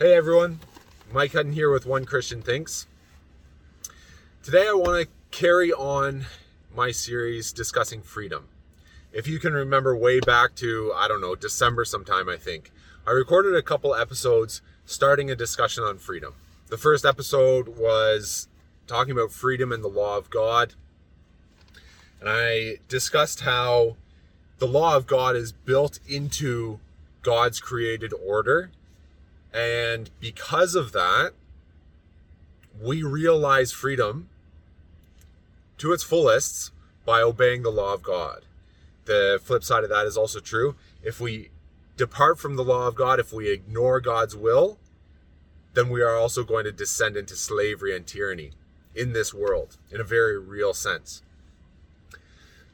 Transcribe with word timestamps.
Hey 0.00 0.14
everyone, 0.14 0.60
Mike 1.12 1.32
Hutton 1.32 1.54
here 1.54 1.72
with 1.72 1.84
One 1.84 2.04
Christian 2.04 2.40
Thinks. 2.40 2.86
Today 4.44 4.68
I 4.68 4.72
want 4.72 5.02
to 5.02 5.08
carry 5.36 5.72
on 5.72 6.26
my 6.72 6.92
series 6.92 7.52
discussing 7.52 8.02
freedom. 8.02 8.46
If 9.12 9.26
you 9.26 9.40
can 9.40 9.54
remember 9.54 9.96
way 9.96 10.20
back 10.20 10.54
to, 10.56 10.92
I 10.94 11.08
don't 11.08 11.20
know, 11.20 11.34
December 11.34 11.84
sometime, 11.84 12.28
I 12.28 12.36
think, 12.36 12.70
I 13.08 13.10
recorded 13.10 13.56
a 13.56 13.60
couple 13.62 13.92
episodes 13.92 14.62
starting 14.86 15.32
a 15.32 15.34
discussion 15.34 15.82
on 15.82 15.98
freedom. 15.98 16.34
The 16.68 16.78
first 16.78 17.04
episode 17.04 17.76
was 17.76 18.46
talking 18.86 19.10
about 19.10 19.32
freedom 19.32 19.72
and 19.72 19.82
the 19.82 19.88
law 19.88 20.16
of 20.16 20.30
God. 20.30 20.74
And 22.20 22.28
I 22.28 22.76
discussed 22.86 23.40
how 23.40 23.96
the 24.58 24.68
law 24.68 24.94
of 24.94 25.08
God 25.08 25.34
is 25.34 25.50
built 25.50 25.98
into 26.06 26.78
God's 27.24 27.58
created 27.58 28.12
order 28.24 28.70
and 29.52 30.10
because 30.20 30.74
of 30.74 30.92
that, 30.92 31.32
we 32.80 33.02
realize 33.02 33.72
freedom 33.72 34.28
to 35.78 35.92
its 35.92 36.02
fullest 36.02 36.72
by 37.04 37.22
obeying 37.22 37.62
the 37.62 37.70
law 37.70 37.94
of 37.94 38.02
God. 38.02 38.44
The 39.06 39.40
flip 39.42 39.64
side 39.64 39.84
of 39.84 39.90
that 39.90 40.06
is 40.06 40.16
also 40.16 40.40
true. 40.40 40.76
If 41.02 41.20
we 41.20 41.50
depart 41.96 42.38
from 42.38 42.56
the 42.56 42.64
law 42.64 42.86
of 42.86 42.94
God, 42.94 43.18
if 43.18 43.32
we 43.32 43.50
ignore 43.50 44.00
God's 44.00 44.36
will, 44.36 44.78
then 45.74 45.88
we 45.88 46.02
are 46.02 46.16
also 46.16 46.44
going 46.44 46.64
to 46.64 46.72
descend 46.72 47.16
into 47.16 47.34
slavery 47.34 47.94
and 47.96 48.06
tyranny 48.06 48.50
in 48.94 49.12
this 49.12 49.32
world 49.32 49.76
in 49.90 50.00
a 50.00 50.04
very 50.04 50.38
real 50.38 50.74
sense. 50.74 51.22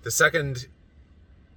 The 0.02 0.10
second 0.10 0.66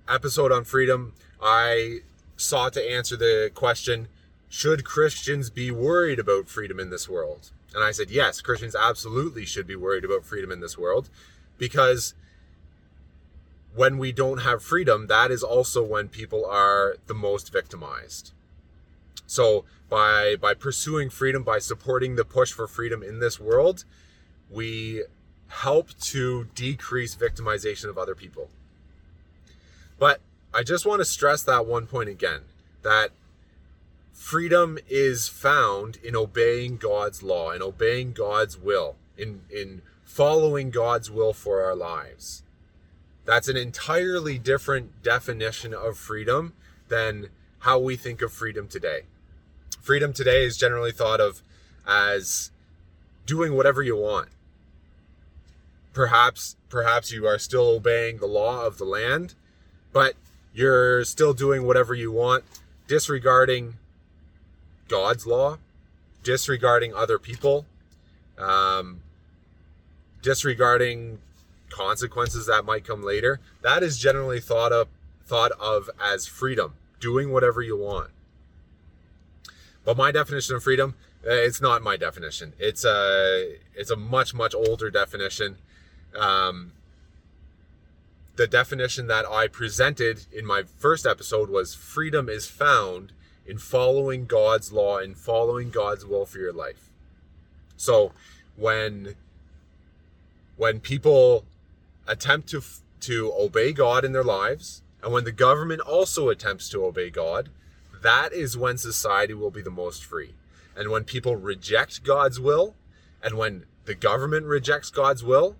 episode 0.08 0.52
on 0.52 0.64
freedom, 0.64 1.14
I 1.42 2.00
sought 2.36 2.74
to 2.74 2.92
answer 2.92 3.18
the 3.18 3.52
question 3.54 4.08
should 4.50 4.86
Christians 4.86 5.50
be 5.50 5.72
worried 5.72 6.20
about 6.20 6.48
freedom 6.48 6.80
in 6.80 6.90
this 6.90 7.10
world? 7.10 7.52
And 7.74 7.84
I 7.84 7.92
said, 7.92 8.10
yes, 8.10 8.42
Christians 8.42 8.76
absolutely 8.76 9.46
should 9.46 9.68
be 9.68 9.76
worried 9.76 10.06
about 10.06 10.26
freedom 10.26 10.52
in 10.52 10.62
this 10.62 10.78
world 10.78 11.10
because 11.58 12.14
when 13.76 13.98
we 13.98 14.12
don't 14.12 14.40
have 14.40 14.64
freedom, 14.64 15.08
that 15.08 15.32
is 15.32 15.44
also 15.44 15.84
when 15.84 16.08
people 16.08 16.46
are 16.46 16.98
the 17.08 17.14
most 17.14 17.52
victimized. 17.52 18.32
So 19.28 19.66
by 19.90 20.36
by 20.36 20.54
pursuing 20.54 21.10
freedom, 21.10 21.44
by 21.44 21.60
supporting 21.60 22.16
the 22.16 22.26
push 22.26 22.52
for 22.52 22.68
freedom 22.68 23.04
in 23.04 23.20
this 23.20 23.40
world, 23.40 23.84
we 24.50 25.04
help 25.50 25.98
to 26.00 26.46
decrease 26.56 27.16
victimization 27.16 27.90
of 27.90 27.98
other 27.98 28.16
people. 28.16 28.50
But 30.00 30.22
I 30.54 30.64
just 30.64 30.86
want 30.86 31.02
to 31.02 31.06
stress 31.06 31.44
that 31.44 31.66
one 31.66 31.88
point 31.88 32.10
again 32.10 32.42
that 32.84 33.12
freedom 34.18 34.80
is 34.90 35.30
found 35.30 35.96
in 35.98 36.16
obeying 36.16 36.76
God's 36.76 37.22
law, 37.22 37.52
in 37.52 37.62
obeying 37.62 38.12
God's 38.12 38.58
will, 38.58 38.96
in, 39.16 39.42
in 39.50 39.84
following 40.04 40.72
God's 40.72 41.10
will 41.10 41.34
for 41.34 41.64
our 41.64 41.76
lives. 41.76 42.42
That's 43.26 43.48
an 43.48 43.56
entirely 43.56 44.40
different 44.40 45.04
definition 45.04 45.74
of 45.74 45.98
freedom 45.98 46.54
than 46.90 47.30
how 47.60 47.80
we 47.80 47.96
think 47.96 48.22
of 48.22 48.34
freedom 48.34 48.68
today. 48.68 49.02
Freedom 49.82 50.12
today 50.12 50.44
is 50.44 50.58
generally 50.58 50.92
thought 50.92 51.22
of 51.22 51.42
as 51.88 52.52
doing 53.26 53.56
whatever 53.56 53.84
you 53.84 53.96
want. 53.96 54.30
Perhaps 55.94 56.56
perhaps 56.70 57.12
you 57.12 57.26
are 57.26 57.40
still 57.40 57.68
obeying 57.68 58.18
the 58.18 58.26
law 58.26 58.66
of 58.66 58.78
the 58.78 58.86
land, 58.86 59.36
but 59.94 60.16
you're 60.54 61.06
still 61.06 61.34
doing 61.34 61.66
whatever 61.66 61.94
you 61.94 62.12
want, 62.12 62.44
disregarding 62.88 63.76
God's 64.88 65.26
law, 65.26 65.58
disregarding 66.24 66.94
other 66.94 67.20
people, 67.20 67.66
um, 68.38 69.02
disregarding 70.22 71.20
consequences 71.70 72.48
that 72.48 72.66
might 72.66 72.86
come 72.86 73.04
later. 73.04 73.40
That 73.62 73.84
is 73.84 73.98
generally 73.98 74.40
thought 74.40 74.72
of 74.72 74.88
thought 75.26 75.52
of 75.60 75.90
as 76.02 76.26
freedom, 76.26 76.74
doing 77.00 77.32
whatever 77.32 77.62
you 77.62 77.78
want. 77.78 78.10
But 79.84 79.98
my 79.98 80.12
definition 80.12 80.56
of 80.56 80.64
freedom, 80.64 80.96
uh, 81.26 81.32
it's 81.32 81.62
not 81.62 81.82
my 81.82 81.98
definition. 81.98 82.54
It's 82.60 82.84
a 82.84 83.58
it's 83.76 83.92
a 83.92 83.96
much 83.96 84.34
much 84.34 84.54
older 84.56 84.90
definition. 84.90 85.58
Um, 86.18 86.72
the 88.36 88.48
definition 88.48 89.08
that 89.08 89.26
I 89.26 89.48
presented 89.48 90.26
in 90.32 90.46
my 90.46 90.64
first 90.64 91.06
episode 91.06 91.50
was 91.50 91.74
freedom 91.74 92.30
is 92.30 92.48
found 92.48 93.12
in 93.48 93.58
following 93.58 94.26
God's 94.26 94.72
law 94.72 94.98
and 94.98 95.18
following 95.18 95.70
God's 95.70 96.06
will 96.06 96.26
for 96.26 96.38
your 96.38 96.54
life. 96.54 96.90
So 97.78 98.12
when 98.56 99.16
when 100.58 100.80
people 100.80 101.46
attempt 102.08 102.50
to 102.50 102.62
to 103.00 103.34
obey 103.38 103.72
God 103.72 104.04
in 104.04 104.12
their 104.12 104.24
lives 104.24 104.82
and 105.02 105.14
when 105.14 105.24
the 105.24 105.32
government 105.32 105.82
also 105.82 106.30
attempts 106.30 106.68
to 106.70 106.84
obey 106.84 107.10
God, 107.10 107.50
that 108.02 108.34
is 108.34 108.58
when 108.58 108.78
society 108.78 109.34
will 109.34 109.52
be 109.52 109.62
the 109.62 109.70
most 109.72 110.04
free. 110.04 110.34
And 110.76 110.90
when 110.90 111.04
people 111.04 111.36
reject 111.36 112.04
God's 112.04 112.40
will 112.40 112.76
and 113.24 113.38
when 113.38 113.66
the 113.86 113.96
government 113.96 114.46
rejects 114.46 114.90
God's 114.90 115.24
will, 115.24 115.56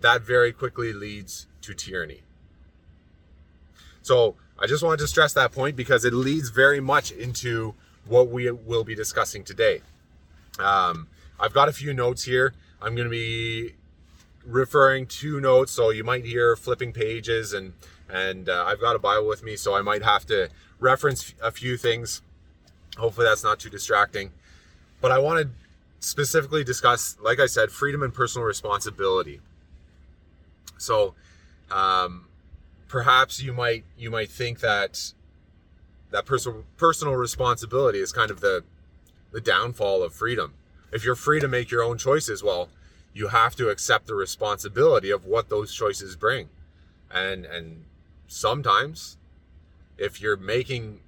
that 0.00 0.22
very 0.22 0.52
quickly 0.52 0.92
leads 0.92 1.46
to 1.62 1.74
tyranny. 1.74 2.22
So 4.02 4.36
I 4.58 4.66
just 4.66 4.82
wanted 4.82 4.98
to 4.98 5.06
stress 5.06 5.32
that 5.34 5.52
point 5.52 5.76
because 5.76 6.04
it 6.04 6.12
leads 6.12 6.50
very 6.50 6.80
much 6.80 7.12
into 7.12 7.74
what 8.06 8.28
we 8.28 8.50
will 8.50 8.84
be 8.84 8.94
discussing 8.94 9.44
today. 9.44 9.82
Um, 10.58 11.06
I've 11.38 11.52
got 11.52 11.68
a 11.68 11.72
few 11.72 11.94
notes 11.94 12.24
here. 12.24 12.54
I'm 12.82 12.94
going 12.94 13.06
to 13.06 13.10
be 13.10 13.74
referring 14.44 15.06
to 15.06 15.40
notes, 15.40 15.72
so 15.72 15.90
you 15.90 16.02
might 16.02 16.24
hear 16.24 16.56
flipping 16.56 16.92
pages, 16.92 17.52
and 17.52 17.74
and 18.08 18.48
uh, 18.48 18.64
I've 18.66 18.80
got 18.80 18.96
a 18.96 18.98
Bible 18.98 19.28
with 19.28 19.44
me, 19.44 19.56
so 19.56 19.74
I 19.74 19.82
might 19.82 20.02
have 20.02 20.24
to 20.26 20.48
reference 20.80 21.34
a 21.42 21.50
few 21.50 21.76
things. 21.76 22.22
Hopefully, 22.96 23.26
that's 23.26 23.44
not 23.44 23.60
too 23.60 23.70
distracting. 23.70 24.30
But 25.00 25.12
I 25.12 25.18
want 25.18 25.42
to 25.42 25.50
specifically 26.00 26.64
discuss, 26.64 27.16
like 27.20 27.38
I 27.38 27.46
said, 27.46 27.70
freedom 27.70 28.02
and 28.02 28.12
personal 28.12 28.46
responsibility. 28.46 29.40
So, 30.78 31.14
um, 31.70 32.27
perhaps 32.88 33.40
you 33.42 33.52
might 33.52 33.84
you 33.96 34.10
might 34.10 34.30
think 34.30 34.60
that 34.60 35.12
that 36.10 36.24
personal 36.26 36.64
personal 36.76 37.14
responsibility 37.14 38.00
is 38.00 38.12
kind 38.12 38.30
of 38.30 38.40
the 38.40 38.64
the 39.30 39.40
downfall 39.40 40.02
of 40.02 40.14
freedom. 40.14 40.54
If 40.90 41.04
you're 41.04 41.14
free 41.14 41.38
to 41.40 41.48
make 41.48 41.70
your 41.70 41.82
own 41.82 41.98
choices, 41.98 42.42
well, 42.42 42.70
you 43.12 43.28
have 43.28 43.54
to 43.56 43.68
accept 43.68 44.06
the 44.06 44.14
responsibility 44.14 45.10
of 45.10 45.26
what 45.26 45.50
those 45.50 45.74
choices 45.74 46.16
bring. 46.16 46.48
And 47.12 47.44
and 47.44 47.84
sometimes 48.26 49.18
if 49.98 50.20
you're 50.20 50.36
making 50.36 51.00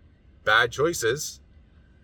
bad 0.44 0.72
choices, 0.72 1.40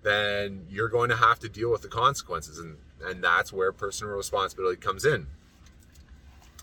then 0.02 0.66
you're 0.70 0.88
going 0.88 1.10
to 1.10 1.16
have 1.16 1.38
to 1.40 1.48
deal 1.48 1.70
with 1.70 1.82
the 1.82 1.88
consequences 1.88 2.58
and 2.58 2.78
and 3.04 3.22
that's 3.22 3.52
where 3.52 3.72
personal 3.72 4.14
responsibility 4.14 4.80
comes 4.80 5.04
in. 5.04 5.26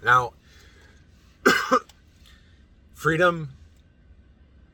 Now, 0.03 0.33
freedom 3.03 3.49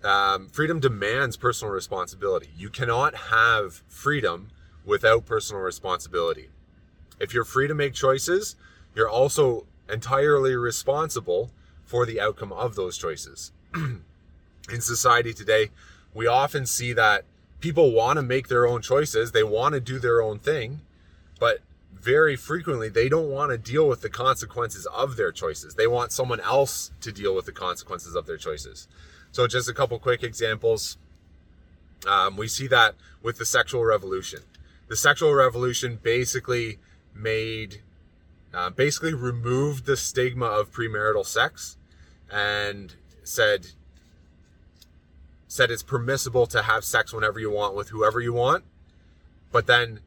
um, 0.03 0.49
freedom 0.49 0.79
demands 0.79 1.35
personal 1.35 1.73
responsibility. 1.73 2.49
You 2.55 2.69
cannot 2.69 3.15
have 3.15 3.81
freedom 3.87 4.49
without 4.85 5.25
personal 5.25 5.63
responsibility. 5.63 6.49
If 7.19 7.33
you're 7.33 7.43
free 7.43 7.67
to 7.67 7.73
make 7.73 7.95
choices, 7.95 8.55
you're 8.93 9.09
also 9.09 9.65
entirely 9.91 10.55
responsible 10.55 11.49
for 11.83 12.05
the 12.05 12.21
outcome 12.21 12.53
of 12.53 12.75
those 12.75 12.99
choices. 12.99 13.51
In 13.73 14.01
society 14.79 15.33
today, 15.33 15.71
we 16.13 16.27
often 16.27 16.67
see 16.67 16.93
that 16.93 17.25
people 17.59 17.91
want 17.91 18.17
to 18.17 18.21
make 18.21 18.47
their 18.47 18.67
own 18.67 18.83
choices, 18.83 19.31
they 19.31 19.43
want 19.43 19.73
to 19.73 19.81
do 19.81 19.97
their 19.97 20.21
own 20.21 20.37
thing, 20.37 20.81
but 21.39 21.61
very 22.01 22.35
frequently 22.35 22.89
they 22.89 23.09
don't 23.09 23.29
want 23.29 23.51
to 23.51 23.57
deal 23.57 23.87
with 23.87 24.01
the 24.01 24.09
consequences 24.09 24.85
of 24.87 25.17
their 25.17 25.31
choices. 25.31 25.75
They 25.75 25.87
want 25.87 26.11
someone 26.11 26.39
else 26.39 26.91
to 27.01 27.11
deal 27.11 27.35
with 27.35 27.45
the 27.45 27.51
consequences 27.51 28.15
of 28.15 28.25
their 28.25 28.37
choices. 28.37 28.87
So, 29.31 29.47
just 29.47 29.69
a 29.69 29.73
couple 29.73 29.99
quick 29.99 30.23
examples. 30.23 30.97
Um, 32.07 32.37
we 32.37 32.47
see 32.47 32.67
that 32.67 32.95
with 33.21 33.37
the 33.37 33.45
sexual 33.45 33.83
revolution. 33.83 34.39
The 34.87 34.95
sexual 34.95 35.33
revolution 35.33 35.99
basically 36.01 36.79
made, 37.13 37.81
uh, 38.53 38.69
basically 38.69 39.13
removed 39.13 39.85
the 39.85 39.97
stigma 39.97 40.45
of 40.45 40.71
premarital 40.71 41.25
sex 41.25 41.77
and 42.31 42.95
said, 43.23 43.67
said 45.47 45.69
it's 45.69 45.83
permissible 45.83 46.47
to 46.47 46.63
have 46.63 46.85
sex 46.85 47.13
whenever 47.13 47.39
you 47.39 47.51
want 47.51 47.75
with 47.75 47.89
whoever 47.89 48.21
you 48.21 48.33
want. 48.33 48.63
But 49.51 49.67
then 49.67 49.99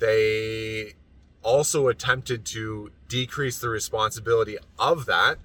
they 0.00 0.94
also 1.42 1.88
attempted 1.88 2.44
to 2.44 2.90
decrease 3.08 3.58
the 3.58 3.68
responsibility 3.68 4.56
of 4.78 5.06
that 5.06 5.38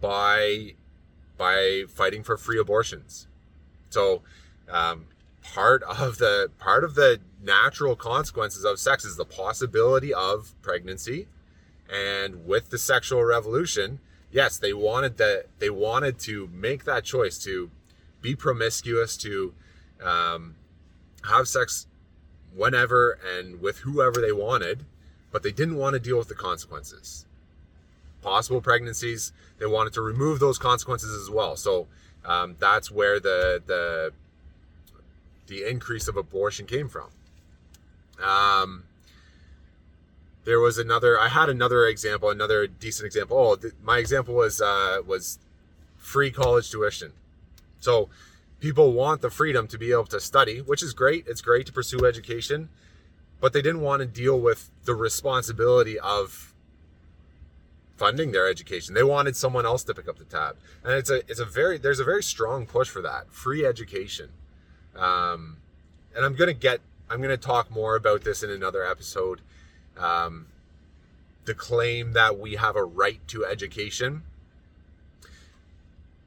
by 0.00 0.74
by 1.36 1.84
fighting 1.88 2.22
for 2.22 2.36
free 2.36 2.58
abortions. 2.58 3.26
So 3.90 4.22
um, 4.70 5.06
part 5.42 5.82
of 5.82 6.18
the 6.18 6.50
part 6.58 6.84
of 6.84 6.94
the 6.94 7.20
natural 7.42 7.96
consequences 7.96 8.64
of 8.64 8.78
sex 8.78 9.04
is 9.04 9.16
the 9.16 9.24
possibility 9.24 10.14
of 10.14 10.54
pregnancy 10.62 11.26
and 11.92 12.46
with 12.46 12.70
the 12.70 12.78
sexual 12.78 13.24
revolution 13.24 13.98
yes 14.30 14.56
they 14.56 14.72
wanted 14.72 15.16
that 15.16 15.46
they 15.58 15.68
wanted 15.68 16.18
to 16.18 16.48
make 16.52 16.84
that 16.84 17.04
choice 17.04 17.38
to 17.38 17.70
be 18.20 18.36
promiscuous 18.36 19.16
to 19.16 19.52
um, 20.00 20.54
have 21.28 21.48
sex 21.48 21.86
whenever 22.54 23.18
and 23.36 23.60
with 23.60 23.78
whoever 23.78 24.20
they 24.20 24.32
wanted 24.32 24.84
but 25.32 25.42
they 25.42 25.52
didn't 25.52 25.76
want 25.76 25.94
to 25.94 26.00
deal 26.00 26.18
with 26.18 26.28
the 26.28 26.34
consequences 26.34 27.26
possible 28.22 28.60
pregnancies 28.60 29.32
they 29.58 29.66
wanted 29.66 29.92
to 29.92 30.00
remove 30.00 30.38
those 30.38 30.58
consequences 30.58 31.10
as 31.20 31.28
well 31.28 31.56
so 31.56 31.88
um, 32.24 32.56
that's 32.60 32.90
where 32.90 33.18
the 33.18 33.60
the 33.66 34.12
the 35.46 35.68
increase 35.68 36.08
of 36.08 36.16
abortion 36.16 36.66
came 36.66 36.88
from. 36.88 37.08
Um, 38.22 38.84
there 40.44 40.60
was 40.60 40.78
another. 40.78 41.18
I 41.18 41.28
had 41.28 41.48
another 41.48 41.86
example, 41.86 42.30
another 42.30 42.66
decent 42.66 43.06
example. 43.06 43.36
Oh, 43.36 43.56
th- 43.56 43.74
my 43.82 43.98
example 43.98 44.34
was 44.34 44.60
uh, 44.60 44.98
was 45.06 45.38
free 45.96 46.30
college 46.30 46.70
tuition. 46.70 47.12
So 47.80 48.08
people 48.60 48.92
want 48.92 49.20
the 49.20 49.30
freedom 49.30 49.66
to 49.68 49.78
be 49.78 49.92
able 49.92 50.06
to 50.06 50.20
study, 50.20 50.60
which 50.60 50.82
is 50.82 50.92
great. 50.92 51.26
It's 51.26 51.40
great 51.40 51.66
to 51.66 51.72
pursue 51.72 52.04
education, 52.06 52.68
but 53.42 53.52
they 53.52 53.60
didn't 53.60 53.80
want 53.80 53.98
to 54.00 54.06
deal 54.06 54.38
with 54.38 54.70
the 54.84 54.94
responsibility 54.94 55.98
of 55.98 56.54
funding 57.96 58.30
their 58.30 58.48
education. 58.48 58.94
They 58.94 59.02
wanted 59.02 59.34
someone 59.36 59.66
else 59.66 59.82
to 59.84 59.94
pick 59.94 60.08
up 60.08 60.16
the 60.16 60.24
tab, 60.24 60.56
and 60.84 60.94
it's 60.94 61.10
a 61.10 61.16
it's 61.28 61.40
a 61.40 61.44
very 61.44 61.76
there's 61.76 61.98
a 61.98 62.04
very 62.04 62.22
strong 62.22 62.66
push 62.66 62.88
for 62.88 63.02
that 63.02 63.32
free 63.32 63.66
education. 63.66 64.28
Um, 64.94 65.56
and 66.14 66.24
I'm 66.24 66.36
gonna 66.36 66.52
get 66.54 66.80
I'm 67.10 67.20
gonna 67.20 67.36
talk 67.36 67.68
more 67.68 67.96
about 67.96 68.22
this 68.22 68.44
in 68.44 68.50
another 68.50 68.86
episode. 68.86 69.40
Um, 69.98 70.46
the 71.44 71.54
claim 71.54 72.12
that 72.12 72.38
we 72.38 72.54
have 72.54 72.76
a 72.76 72.84
right 72.84 73.20
to 73.26 73.44
education. 73.44 74.22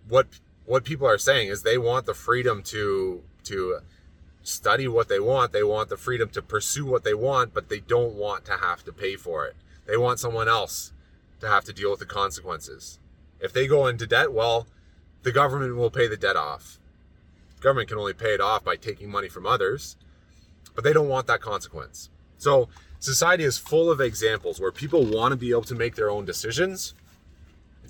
What 0.09 0.27
what 0.65 0.83
people 0.83 1.07
are 1.07 1.17
saying 1.17 1.47
is 1.47 1.63
they 1.63 1.77
want 1.77 2.07
the 2.07 2.13
freedom 2.13 2.61
to 2.63 3.23
to 3.45 3.79
study 4.45 4.87
what 4.87 5.09
they 5.09 5.19
want. 5.19 5.51
They 5.51 5.63
want 5.63 5.89
the 5.89 5.97
freedom 5.97 6.29
to 6.29 6.41
pursue 6.41 6.85
what 6.85 7.03
they 7.03 7.13
want, 7.13 7.53
but 7.53 7.69
they 7.69 7.79
don't 7.79 8.15
want 8.15 8.45
to 8.45 8.53
have 8.53 8.83
to 8.85 8.93
pay 8.93 9.15
for 9.15 9.45
it. 9.45 9.55
They 9.85 9.97
want 9.97 10.19
someone 10.19 10.47
else 10.47 10.93
to 11.41 11.47
have 11.47 11.65
to 11.65 11.73
deal 11.73 11.91
with 11.91 11.99
the 11.99 12.05
consequences. 12.05 12.99
If 13.39 13.51
they 13.51 13.67
go 13.67 13.87
into 13.87 14.07
debt, 14.07 14.31
well, 14.31 14.67
the 15.23 15.31
government 15.31 15.75
will 15.75 15.91
pay 15.91 16.07
the 16.07 16.17
debt 16.17 16.35
off 16.35 16.79
government 17.65 17.89
can 17.89 17.97
only 17.97 18.13
pay 18.13 18.35
it 18.35 18.39
off 18.39 18.63
by 18.63 18.75
taking 18.75 19.09
money 19.09 19.27
from 19.27 19.47
others, 19.47 19.97
but 20.75 20.83
they 20.83 20.93
don't 20.93 21.09
want 21.09 21.25
that 21.25 21.41
consequence. 21.41 22.09
So 22.37 22.69
society 22.99 23.43
is 23.43 23.57
full 23.57 23.89
of 23.89 23.99
examples 23.99 24.61
where 24.61 24.71
people 24.71 25.03
want 25.03 25.31
to 25.31 25.35
be 25.35 25.49
able 25.49 25.63
to 25.63 25.73
make 25.75 25.95
their 25.95 26.11
own 26.11 26.25
decisions, 26.25 26.93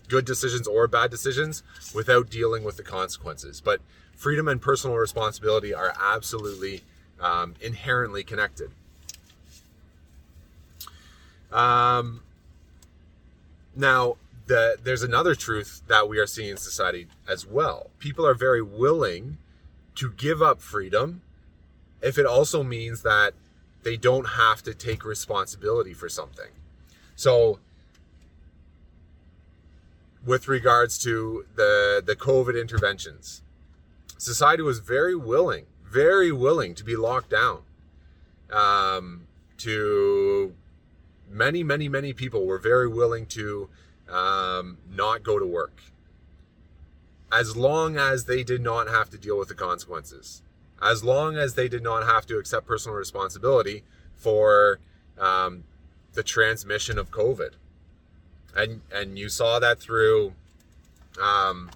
good 0.08 0.24
decisions 0.24 0.66
or 0.66 0.88
bad 0.88 1.12
decisions, 1.12 1.62
without 1.94 2.30
dealing 2.30 2.64
with 2.64 2.78
the 2.78 2.84
consequences. 2.84 3.60
But 3.60 3.82
freedom 4.16 4.48
and 4.48 4.62
personal 4.62 4.98
responsibility 4.98 5.74
are 5.74 5.94
absolutely 6.00 6.82
um, 7.20 7.56
inherently 7.62 8.24
connected. 8.24 8.72
Um, 11.52 12.22
now, 13.76 14.18
the, 14.48 14.78
there's 14.84 15.04
another 15.04 15.36
truth 15.36 15.82
that 15.88 16.08
we 16.08 16.20
are 16.20 16.28
seeing 16.28 16.50
in 16.50 16.58
society 16.58 17.08
as 17.28 17.46
well. 17.46 17.90
People 18.00 18.26
are 18.26 18.34
very 18.34 18.62
willing 18.62 19.38
to 19.96 20.12
give 20.12 20.42
up 20.42 20.62
freedom 20.62 21.22
if 22.02 22.18
it 22.18 22.26
also 22.26 22.62
means 22.64 23.02
that 23.02 23.34
they 23.84 23.98
don't 23.98 24.30
have 24.30 24.62
to 24.64 24.74
take 24.74 25.06
responsibility 25.06 25.94
for 25.94 26.10
something. 26.10 26.52
So, 27.16 27.60
with 30.26 30.48
regards 30.48 30.98
to 31.00 31.46
the 31.56 32.02
the 32.06 32.16
COVID 32.16 32.60
interventions, 32.60 33.42
society 34.18 34.64
was 34.64 34.80
very 34.80 35.16
willing, 35.16 35.66
very 35.84 36.32
willing 36.32 36.76
to 36.76 36.84
be 36.84 36.96
locked 36.96 37.30
down. 37.30 37.62
Um, 38.52 39.28
to 39.58 40.54
many, 41.30 41.64
many, 41.64 41.90
many 41.90 42.14
people 42.14 42.46
were 42.46 42.60
very 42.60 42.88
willing 42.88 43.26
to 43.28 43.70
um, 44.10 44.78
not 44.90 45.24
go 45.24 45.40
to 45.40 45.46
work 45.46 45.82
as 47.32 47.58
long 47.58 47.98
as 47.98 48.26
they 48.26 48.44
did 48.44 48.62
not 48.62 48.88
have 48.88 49.10
to 49.10 49.18
deal 49.18 49.38
with 49.38 49.50
the 49.50 49.56
consequences, 49.56 50.42
as 50.82 51.04
long 51.04 51.38
as 51.38 51.56
they 51.56 51.68
did 51.68 51.84
not 51.84 52.06
have 52.06 52.26
to 52.26 52.38
accept 52.38 52.66
personal 52.66 52.96
responsibility 52.98 53.84
for 54.16 54.80
um, 55.20 55.64
the 56.14 56.24
transmission 56.24 56.98
of 56.98 57.12
COVID. 57.12 57.52
And, 58.56 58.82
and 58.94 59.20
you 59.20 59.28
saw 59.28 59.60
that 59.60 59.80
through 59.80 60.34
um, 61.22 61.72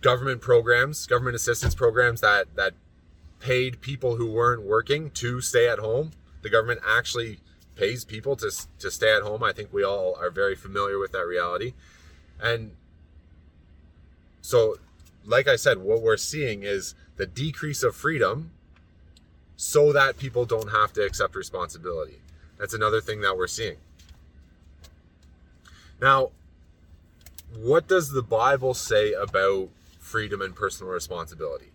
government 0.00 0.40
programs, 0.40 1.06
government 1.06 1.36
assistance 1.36 1.74
programs 1.74 2.20
that, 2.20 2.54
that 2.56 2.74
paid 3.40 3.80
people 3.80 4.16
who 4.16 4.30
weren't 4.30 4.62
working 4.62 5.10
to 5.10 5.40
stay 5.40 5.68
at 5.68 5.78
home. 5.78 6.12
The 6.42 6.50
government 6.50 6.80
actually 6.86 7.40
pays 7.74 8.04
people 8.04 8.36
to, 8.36 8.50
to 8.80 8.90
stay 8.90 9.14
at 9.14 9.22
home. 9.22 9.42
I 9.42 9.52
think 9.52 9.72
we 9.72 9.84
all 9.84 10.16
are 10.16 10.30
very 10.30 10.54
familiar 10.54 10.98
with 10.98 11.12
that 11.12 11.26
reality. 11.26 11.74
And 12.40 12.72
so, 14.40 14.76
like 15.24 15.48
I 15.48 15.56
said, 15.56 15.78
what 15.78 16.02
we're 16.02 16.16
seeing 16.16 16.62
is 16.62 16.94
the 17.16 17.26
decrease 17.26 17.82
of 17.82 17.94
freedom 17.94 18.52
so 19.56 19.92
that 19.92 20.18
people 20.18 20.44
don't 20.44 20.70
have 20.70 20.92
to 20.94 21.04
accept 21.04 21.34
responsibility. 21.34 22.18
That's 22.58 22.74
another 22.74 23.00
thing 23.00 23.20
that 23.22 23.36
we're 23.36 23.48
seeing. 23.48 23.76
Now, 26.00 26.30
what 27.56 27.88
does 27.88 28.10
the 28.10 28.22
Bible 28.22 28.74
say 28.74 29.12
about 29.12 29.70
freedom 30.08 30.40
and 30.40 30.56
personal 30.56 30.92
responsibility? 30.92 31.72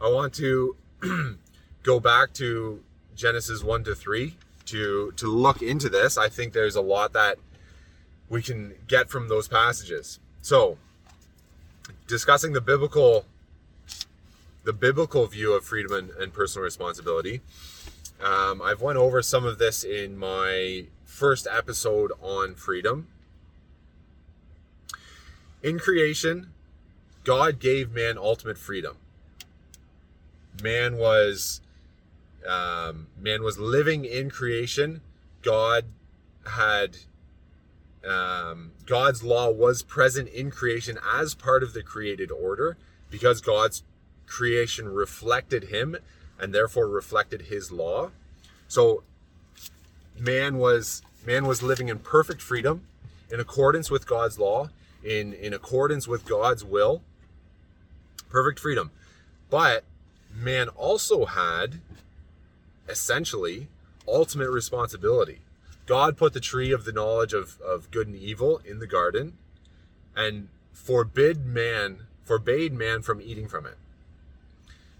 I 0.00 0.10
want 0.10 0.34
to 0.34 0.76
go 1.82 2.00
back 2.00 2.32
to 2.34 2.82
Genesis 3.14 3.62
1 3.62 3.84
to 3.84 3.94
3 3.94 4.34
to 4.66 5.12
to 5.16 5.28
look 5.28 5.62
into 5.62 5.88
this. 5.88 6.18
I 6.18 6.28
think 6.28 6.52
there's 6.52 6.76
a 6.76 6.80
lot 6.80 7.12
that 7.12 7.38
we 8.28 8.42
can 8.42 8.74
get 8.88 9.08
from 9.08 9.28
those 9.28 9.46
passages. 9.48 10.18
So, 10.42 10.78
discussing 12.06 12.52
the 12.52 12.60
biblical 12.60 13.24
the 14.64 14.72
biblical 14.72 15.26
view 15.26 15.52
of 15.52 15.64
freedom 15.64 15.92
and, 15.92 16.10
and 16.10 16.32
personal 16.32 16.64
responsibility. 16.64 17.40
Um, 18.20 18.60
I've 18.60 18.80
went 18.80 18.98
over 18.98 19.22
some 19.22 19.44
of 19.44 19.58
this 19.58 19.84
in 19.84 20.18
my 20.18 20.86
first 21.04 21.46
episode 21.50 22.10
on 22.20 22.56
freedom. 22.56 23.06
In 25.62 25.78
creation, 25.78 26.52
God 27.26 27.58
gave 27.58 27.90
man 27.90 28.16
ultimate 28.16 28.56
freedom. 28.56 28.98
Man 30.62 30.96
was 30.96 31.60
um, 32.48 33.08
man 33.20 33.42
was 33.42 33.58
living 33.58 34.04
in 34.04 34.30
creation. 34.30 35.00
God 35.42 35.86
had 36.46 36.98
um, 38.06 38.70
God's 38.86 39.24
law 39.24 39.50
was 39.50 39.82
present 39.82 40.28
in 40.28 40.52
creation 40.52 40.98
as 41.04 41.34
part 41.34 41.64
of 41.64 41.74
the 41.74 41.82
created 41.82 42.30
order 42.30 42.76
because 43.10 43.40
God's 43.40 43.82
creation 44.26 44.88
reflected 44.88 45.64
him 45.64 45.96
and 46.38 46.54
therefore 46.54 46.86
reflected 46.86 47.42
his 47.42 47.72
law. 47.72 48.12
So 48.68 49.02
man 50.16 50.58
was 50.58 51.02
man 51.26 51.44
was 51.44 51.60
living 51.60 51.88
in 51.88 51.98
perfect 51.98 52.40
freedom 52.40 52.82
in 53.32 53.40
accordance 53.40 53.90
with 53.90 54.06
God's 54.06 54.38
law, 54.38 54.70
in 55.02 55.32
in 55.32 55.52
accordance 55.52 56.06
with 56.06 56.24
God's 56.24 56.64
will. 56.64 57.02
Perfect 58.36 58.60
freedom. 58.60 58.90
But 59.48 59.82
man 60.30 60.68
also 60.68 61.24
had 61.24 61.80
essentially 62.86 63.68
ultimate 64.06 64.50
responsibility. 64.50 65.38
God 65.86 66.18
put 66.18 66.34
the 66.34 66.40
tree 66.40 66.70
of 66.70 66.84
the 66.84 66.92
knowledge 66.92 67.32
of, 67.32 67.58
of 67.62 67.90
good 67.90 68.08
and 68.08 68.14
evil 68.14 68.60
in 68.62 68.78
the 68.78 68.86
garden 68.86 69.38
and 70.14 70.48
forbid 70.74 71.46
man, 71.46 72.00
forbade 72.24 72.74
man 72.74 73.00
from 73.00 73.22
eating 73.22 73.48
from 73.48 73.64
it. 73.64 73.78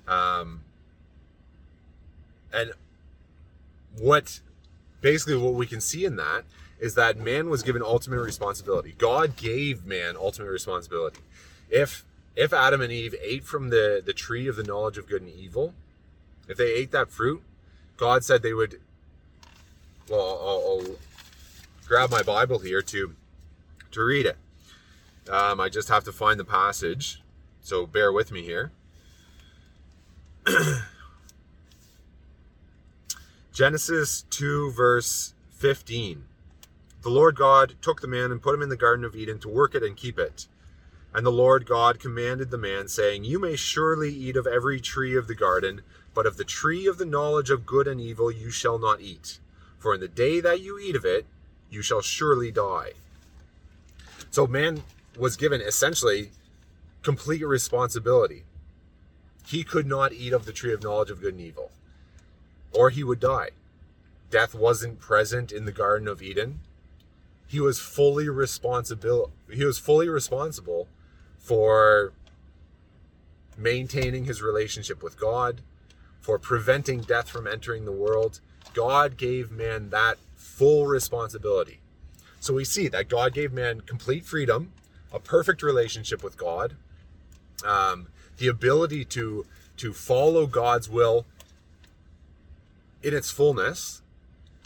Um, 0.09 0.63
and 2.55 2.73
what 3.99 4.41
basically 5.03 5.37
what 5.37 5.53
we 5.53 5.67
can 5.67 5.83
see 5.83 6.07
in 6.07 6.17
that 6.17 6.45
is 6.81 6.95
that 6.95 7.19
man 7.19 7.51
was 7.51 7.63
given 7.63 7.83
ultimate 7.83 8.23
responsibility. 8.23 8.95
God 8.97 9.37
gave 9.37 9.85
man 9.85 10.17
ultimate 10.17 10.49
responsibility. 10.49 11.21
If 11.69 12.07
if 12.37 12.53
Adam 12.53 12.81
and 12.81 12.93
Eve 12.93 13.15
ate 13.23 13.45
from 13.45 13.71
the, 13.71 14.03
the 14.05 14.13
tree 14.13 14.47
of 14.47 14.57
the 14.57 14.63
knowledge 14.63 14.99
of 14.99 15.09
good 15.09 15.23
and 15.23 15.31
evil, 15.31 15.75
if 16.49 16.57
they 16.57 16.73
ate 16.75 16.93
that 16.93 17.11
fruit, 17.11 17.43
God 17.97 18.23
said 18.23 18.43
they 18.43 18.53
would 18.53 18.81
well, 20.09 20.21
I'll, 20.21 20.63
I'll, 20.87 20.97
grab 21.89 22.11
my 22.11 22.23
Bible 22.23 22.59
here 22.59 22.83
to 22.83 23.15
to 23.93 24.05
read 24.05 24.27
it. 24.27 24.37
Um, 25.31 25.61
I 25.61 25.69
just 25.69 25.89
have 25.89 26.05
to 26.05 26.13
find 26.13 26.39
the 26.39 26.45
passage, 26.45 27.23
so 27.61 27.87
bear 27.87 28.13
with 28.13 28.31
me 28.31 28.43
here. 28.43 28.73
Genesis 33.53 34.23
2, 34.31 34.73
verse 34.73 35.35
15. 35.53 36.25
The 37.03 37.09
Lord 37.09 37.37
God 37.37 37.75
took 37.81 38.01
the 38.01 38.09
man 38.09 38.31
and 38.31 38.43
put 38.43 38.55
him 38.55 38.63
in 38.63 38.69
the 38.69 38.77
Garden 38.77 39.05
of 39.05 39.17
Eden 39.17 39.39
to 39.41 39.49
work 39.49 39.75
it 39.75 39.83
and 39.83 39.97
keep 39.97 40.19
it. 40.19 40.47
And 41.17 41.25
the 41.25 41.33
Lord 41.33 41.65
God 41.65 41.99
commanded 41.99 42.51
the 42.51 42.59
man, 42.59 42.89
saying, 42.89 43.25
You 43.25 43.39
may 43.39 43.57
surely 43.57 44.13
eat 44.13 44.37
of 44.37 44.47
every 44.47 44.79
tree 44.79 45.17
of 45.17 45.29
the 45.29 45.35
garden, 45.35 45.81
but 46.13 46.27
of 46.27 46.37
the 46.37 46.45
tree 46.45 46.87
of 46.87 46.99
the 46.99 47.07
knowledge 47.07 47.49
of 47.49 47.65
good 47.65 47.89
and 47.89 47.99
evil 47.99 48.31
you 48.31 48.51
shall 48.51 48.79
not 48.79 49.01
eat. 49.01 49.39
For 49.79 49.95
in 49.95 50.01
the 50.01 50.09
day 50.09 50.41
that 50.41 50.61
you 50.61 50.79
eat 50.79 50.95
of 50.95 51.07
it, 51.07 51.25
you 51.71 51.81
shall 51.81 52.03
surely 52.03 52.53
die. 52.53 52.93
So 54.31 54.47
man 54.47 54.83
was 55.19 55.39
given 55.39 55.63
essentially 55.63 56.33
complete 57.03 57.43
responsibility. 57.43 58.45
He 59.47 59.65
could 59.65 59.87
not 59.87 60.13
eat 60.13 60.35
of 60.35 60.45
the 60.45 60.53
tree 60.53 60.75
of 60.75 60.83
knowledge 60.83 61.11
of 61.11 61.23
good 61.23 61.33
and 61.33 61.43
evil, 61.43 61.71
or 62.73 62.91
he 62.91 63.03
would 63.03 63.21
die. 63.21 63.53
Death 64.31 64.55
wasn't 64.55 65.01
present 65.01 65.51
in 65.51 65.65
the 65.65 65.73
Garden 65.73 66.09
of 66.09 66.21
Eden. 66.21 66.61
He 67.47 67.59
was 67.59 67.81
fully 67.81 68.29
responsible. 68.29 69.31
He 69.51 69.65
was 69.65 69.79
fully 69.79 70.11
responsible 70.11 70.89
for 71.47 72.13
maintaining 73.57 74.25
his 74.25 74.43
relationship 74.43 75.01
with 75.01 75.17
God, 75.17 75.61
for 76.21 76.41
preventing 76.41 77.03
death 77.03 77.29
from 77.29 77.47
entering 77.47 77.85
the 77.85 77.93
world. 77.93 78.41
God 78.75 79.17
gave 79.17 79.53
man 79.53 79.91
that 79.91 80.19
full 80.35 80.87
responsibility. 80.87 81.79
So 82.41 82.53
we 82.53 82.65
see 82.65 82.89
that 82.89 83.09
God 83.09 83.33
gave 83.33 83.53
man 83.53 83.81
complete 83.83 84.27
freedom, 84.27 84.73
a 85.13 85.21
perfect 85.21 85.63
relationship 85.63 86.25
with 86.25 86.37
God, 86.37 86.75
um, 87.65 88.09
the 88.39 88.49
ability 88.49 89.05
to 89.05 89.47
to 89.77 89.93
follow 89.93 90.47
God's 90.47 90.89
will 90.89 91.27
in 93.05 93.15
its 93.15 93.31
fullness, 93.31 94.03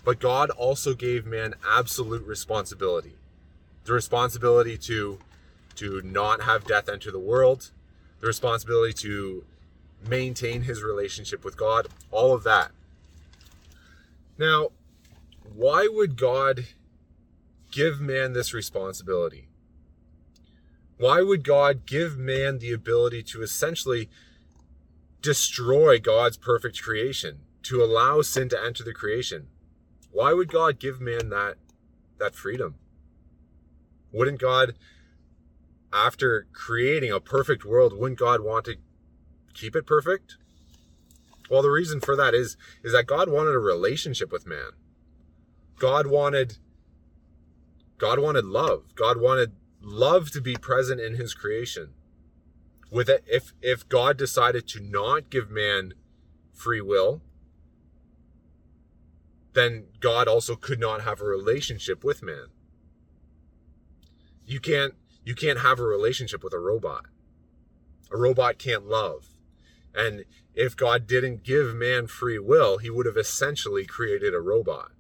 but 0.02 0.18
God 0.18 0.49
also 0.50 0.94
gave 0.94 1.26
man 1.26 1.54
absolute 1.68 2.25
responsibility. 2.26 3.16
The 3.84 3.92
responsibility 3.92 4.78
to 4.78 5.18
to 5.77 6.03
not 6.03 6.43
have 6.43 6.67
death 6.67 6.89
enter 6.89 7.11
the 7.11 7.19
world, 7.19 7.71
the 8.21 8.27
responsibility 8.27 8.93
to 8.93 9.45
maintain 10.07 10.62
his 10.62 10.83
relationship 10.83 11.45
with 11.45 11.57
God, 11.57 11.89
all 12.11 12.35
of 12.35 12.43
that. 12.45 12.71
Now, 14.39 14.71
why 15.55 15.89
would 15.91 16.17
God 16.17 16.67
give 17.71 18.00
man 18.00 18.33
this 18.33 18.55
responsibility? 18.55 19.49
Why 20.99 21.23
would 21.23 21.45
God 21.45 21.87
give 21.87 22.19
man 22.19 22.59
the 22.59 22.73
ability 22.73 23.23
to 23.25 23.43
essentially 23.43 24.09
destroy 25.23 25.99
God's 25.99 26.37
perfect 26.37 26.83
creation, 26.83 27.41
to 27.65 27.83
allow 27.83 28.23
sin 28.23 28.49
to 28.50 28.62
enter 28.62 28.85
the 28.85 28.93
creation? 28.93 29.49
Why 30.12 30.33
would 30.33 30.49
God 30.53 30.79
give 30.79 31.00
man 31.00 31.29
that 31.31 31.57
that 32.19 32.35
freedom? 32.35 32.75
Wouldn't 34.12 34.41
God 34.41 34.75
after 35.92 36.47
creating 36.52 37.11
a 37.11 37.20
perfect 37.20 37.64
world, 37.64 37.92
wouldn't 37.97 38.18
God 38.18 38.40
want 38.40 38.64
to 38.66 38.76
keep 39.54 39.75
it 39.75 39.87
perfect? 39.87 40.37
Well, 41.50 41.62
the 41.62 41.70
reason 41.70 42.00
for 42.00 42.14
that 42.16 42.35
is 42.35 42.56
is 42.82 42.92
that 42.92 43.06
God 43.06 43.28
wanted 43.28 43.54
a 43.54 43.59
relationship 43.59 44.30
with 44.30 44.47
man. 44.47 44.70
God 45.78 46.06
wanted 46.06 46.59
God 47.99 48.18
wanted 48.18 48.44
love. 48.44 48.94
God 48.94 49.20
wanted 49.20 49.52
love 49.82 50.30
to 50.30 50.40
be 50.40 50.54
present 50.54 51.00
in 51.00 51.16
his 51.16 51.35
creation. 51.35 51.90
With 52.90 53.09
it, 53.09 53.25
if 53.26 53.52
if 53.61 53.88
God 53.88 54.16
decided 54.16 54.68
to 54.68 54.80
not 54.80 55.28
give 55.28 55.50
man 55.50 55.94
free 56.52 56.80
will, 56.80 57.20
then 59.54 59.87
God 59.99 60.28
also 60.28 60.54
could 60.54 60.78
not 60.78 61.02
have 61.02 61.20
a 61.20 61.25
relationship 61.25 62.04
with 62.04 62.23
man. 62.23 62.47
You 64.47 64.61
can't 64.61 64.94
you 65.25 65.35
can't 65.35 65.61
have 65.61 65.79
a 65.79 65.85
relationship 65.85 66.43
with 66.43 66.53
a 66.53 66.59
robot. 66.59 67.07
A 68.11 68.17
robot 68.17 68.59
can't 68.59 68.87
love. 68.87 69.29
And 69.95 70.25
if 70.55 70.77
God 70.77 71.07
didn't 71.07 71.45
give 71.45 71.75
man 71.75 72.07
free 72.07 72.39
will, 72.39 72.79
he 72.79 72.91
would 72.91 73.07
have 73.07 73.17
essentially 73.17 73.85
created 73.85 74.35
a 74.35 74.41
robot. 74.41 74.93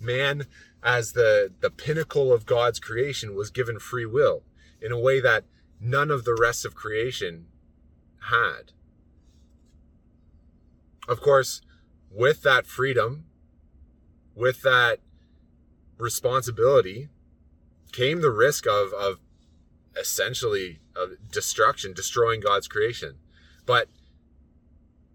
Man, 0.00 0.46
as 0.82 1.12
the, 1.12 1.52
the 1.60 1.70
pinnacle 1.70 2.32
of 2.32 2.46
God's 2.46 2.78
creation, 2.78 3.34
was 3.34 3.50
given 3.50 3.78
free 3.78 4.06
will 4.06 4.42
in 4.80 4.92
a 4.92 4.98
way 4.98 5.20
that 5.20 5.44
none 5.80 6.10
of 6.10 6.24
the 6.24 6.36
rest 6.38 6.64
of 6.64 6.74
creation 6.74 7.46
had. 8.30 8.72
Of 11.08 11.20
course, 11.20 11.62
with 12.10 12.42
that 12.42 12.66
freedom, 12.66 13.24
with 14.34 14.62
that 14.62 15.00
responsibility, 15.96 17.08
came 17.92 18.20
the 18.20 18.30
risk 18.30 18.66
of, 18.66 18.92
of 18.92 19.18
essentially 19.98 20.80
of 20.96 21.10
destruction, 21.30 21.92
destroying 21.92 22.40
God's 22.40 22.68
creation. 22.68 23.16
But 23.66 23.88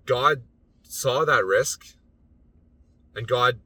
God 0.05 0.43
saw 0.83 1.25
that 1.25 1.45
risk 1.45 1.85
and 3.15 3.27
God 3.27 3.59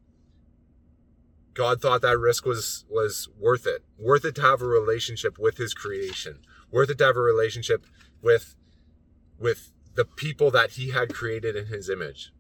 God 1.54 1.82
thought 1.82 2.04
that 2.04 2.20
risk 2.20 2.46
was 2.46 2.86
was 2.90 3.30
worth 3.40 3.66
it. 3.66 3.84
Worth 3.98 4.26
it 4.26 4.36
to 4.36 4.42
have 4.42 4.62
a 4.62 4.68
relationship 4.68 5.40
with 5.40 5.58
his 5.58 5.74
creation. 5.74 6.40
Worth 6.72 6.92
it 6.92 7.00
to 7.00 7.06
have 7.06 7.18
a 7.18 7.22
relationship 7.22 7.86
with 8.22 8.56
with 9.40 9.72
the 9.96 10.06
people 10.06 10.52
that 10.52 10.72
he 10.72 10.92
had 10.92 11.14
created 11.14 11.56
in 11.56 11.66
his 11.66 11.90
image. 11.90 12.32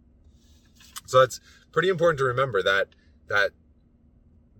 So 1.07 1.21
it's 1.21 1.39
pretty 1.71 1.89
important 1.89 2.19
to 2.19 2.25
remember 2.25 2.61
that 2.61 2.89
that 3.27 3.51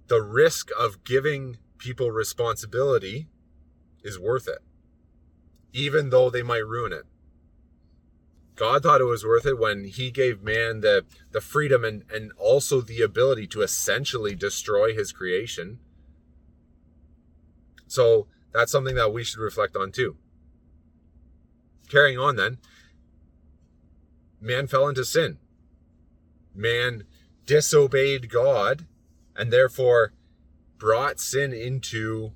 the 0.07 0.21
risk 0.21 0.69
of 0.77 1.03
giving 1.03 1.57
people 1.77 2.11
responsibility 2.11 3.27
is 4.03 4.19
worth 4.19 4.47
it, 4.47 4.59
even 5.73 6.09
though 6.09 6.29
they 6.29 6.43
might 6.43 6.65
ruin 6.65 6.93
it. 6.93 7.05
God 8.55 8.81
thought 8.81 9.01
it 9.01 9.05
was 9.05 9.23
worth 9.23 9.45
it 9.45 9.59
when 9.59 9.83
he 9.83 10.09
gave 10.09 10.41
man 10.41 10.81
the, 10.81 11.05
the 11.31 11.41
freedom 11.41 11.85
and, 11.85 12.03
and 12.11 12.31
also 12.37 12.81
the 12.81 13.01
ability 13.01 13.45
to 13.47 13.61
essentially 13.61 14.33
destroy 14.33 14.95
his 14.95 15.11
creation. 15.11 15.77
So 17.87 18.27
that's 18.51 18.71
something 18.71 18.95
that 18.95 19.13
we 19.13 19.23
should 19.23 19.39
reflect 19.39 19.75
on 19.75 19.91
too. 19.91 20.17
Carrying 21.87 22.17
on 22.17 22.35
then, 22.35 22.57
man 24.41 24.65
fell 24.65 24.87
into 24.87 25.05
sin. 25.05 25.37
Man 26.55 27.03
disobeyed 27.45 28.31
God 28.31 28.87
and 29.35 29.53
therefore 29.53 30.13
brought 30.79 31.19
sin 31.19 31.53
into 31.53 32.33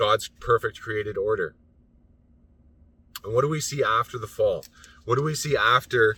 God's 0.00 0.28
perfect 0.40 0.80
created 0.80 1.18
order. 1.18 1.54
And 3.22 3.34
what 3.34 3.42
do 3.42 3.48
we 3.48 3.60
see 3.60 3.84
after 3.84 4.16
the 4.16 4.26
fall? 4.26 4.64
What 5.04 5.16
do 5.16 5.22
we 5.22 5.34
see 5.34 5.54
after 5.54 6.16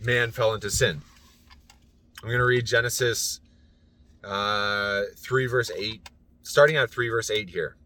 man 0.00 0.30
fell 0.30 0.54
into 0.54 0.70
sin? 0.70 1.02
I'm 2.22 2.30
going 2.30 2.38
to 2.38 2.46
read 2.46 2.64
Genesis 2.64 3.40
uh, 4.24 5.02
3, 5.18 5.46
verse 5.46 5.70
8, 5.70 6.08
starting 6.42 6.76
at 6.76 6.90
3, 6.90 7.10
verse 7.10 7.30
8 7.30 7.50
here. 7.50 7.76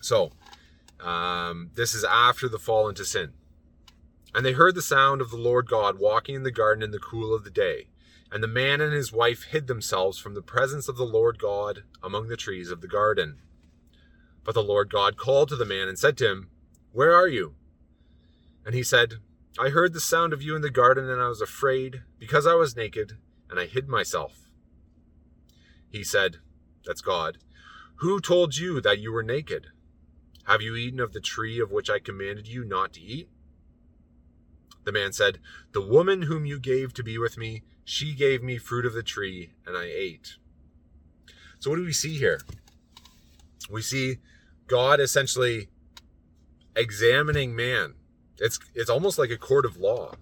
So, 0.00 0.30
um, 1.00 1.72
this 1.74 1.92
is 1.92 2.04
after 2.04 2.48
the 2.48 2.60
fall 2.60 2.88
into 2.88 3.04
sin. 3.04 3.32
And 4.32 4.46
they 4.46 4.52
heard 4.52 4.76
the 4.76 4.82
sound 4.82 5.20
of 5.20 5.30
the 5.30 5.36
Lord 5.36 5.66
God 5.66 5.98
walking 5.98 6.36
in 6.36 6.44
the 6.44 6.52
garden 6.52 6.84
in 6.84 6.92
the 6.92 7.00
cool 7.00 7.34
of 7.34 7.42
the 7.42 7.50
day. 7.50 7.88
And 8.30 8.44
the 8.44 8.48
man 8.48 8.80
and 8.80 8.92
his 8.92 9.12
wife 9.12 9.46
hid 9.50 9.66
themselves 9.66 10.18
from 10.18 10.34
the 10.34 10.40
presence 10.40 10.86
of 10.86 10.96
the 10.96 11.04
Lord 11.04 11.40
God 11.40 11.82
among 12.00 12.28
the 12.28 12.36
trees 12.36 12.70
of 12.70 12.80
the 12.80 12.86
garden. 12.86 13.38
But 14.44 14.54
the 14.54 14.62
Lord 14.62 14.90
God 14.90 15.16
called 15.16 15.48
to 15.50 15.56
the 15.56 15.64
man 15.64 15.88
and 15.88 15.98
said 15.98 16.16
to 16.18 16.30
him, 16.30 16.50
Where 16.92 17.14
are 17.14 17.28
you? 17.28 17.54
And 18.64 18.74
he 18.74 18.82
said, 18.82 19.14
I 19.58 19.68
heard 19.68 19.92
the 19.92 20.00
sound 20.00 20.32
of 20.32 20.42
you 20.42 20.56
in 20.56 20.62
the 20.62 20.70
garden, 20.70 21.08
and 21.10 21.20
I 21.20 21.28
was 21.28 21.40
afraid, 21.40 22.02
because 22.18 22.46
I 22.46 22.54
was 22.54 22.76
naked, 22.76 23.18
and 23.50 23.60
I 23.60 23.66
hid 23.66 23.88
myself. 23.88 24.48
He 25.90 26.02
said, 26.02 26.38
That's 26.84 27.02
God. 27.02 27.38
Who 27.96 28.20
told 28.20 28.56
you 28.56 28.80
that 28.80 28.98
you 28.98 29.12
were 29.12 29.22
naked? 29.22 29.68
Have 30.44 30.62
you 30.62 30.74
eaten 30.74 31.00
of 31.00 31.12
the 31.12 31.20
tree 31.20 31.60
of 31.60 31.70
which 31.70 31.90
I 31.90 31.98
commanded 31.98 32.48
you 32.48 32.64
not 32.64 32.94
to 32.94 33.00
eat? 33.00 33.28
The 34.84 34.92
man 34.92 35.12
said, 35.12 35.38
The 35.72 35.80
woman 35.80 36.22
whom 36.22 36.46
you 36.46 36.58
gave 36.58 36.92
to 36.94 37.04
be 37.04 37.18
with 37.18 37.38
me, 37.38 37.62
she 37.84 38.14
gave 38.14 38.42
me 38.42 38.58
fruit 38.58 38.86
of 38.86 38.94
the 38.94 39.02
tree, 39.02 39.52
and 39.66 39.76
I 39.76 39.84
ate. 39.84 40.36
So, 41.60 41.70
what 41.70 41.76
do 41.76 41.84
we 41.84 41.92
see 41.92 42.18
here? 42.18 42.40
We 43.70 43.82
see 43.82 44.18
God 44.72 45.00
essentially 45.00 45.68
examining 46.74 47.54
man. 47.54 47.92
It's 48.38 48.58
it's 48.74 48.88
almost 48.88 49.18
like 49.18 49.28
a 49.28 49.36
court 49.36 49.66
of 49.66 49.76
law. 49.76 50.14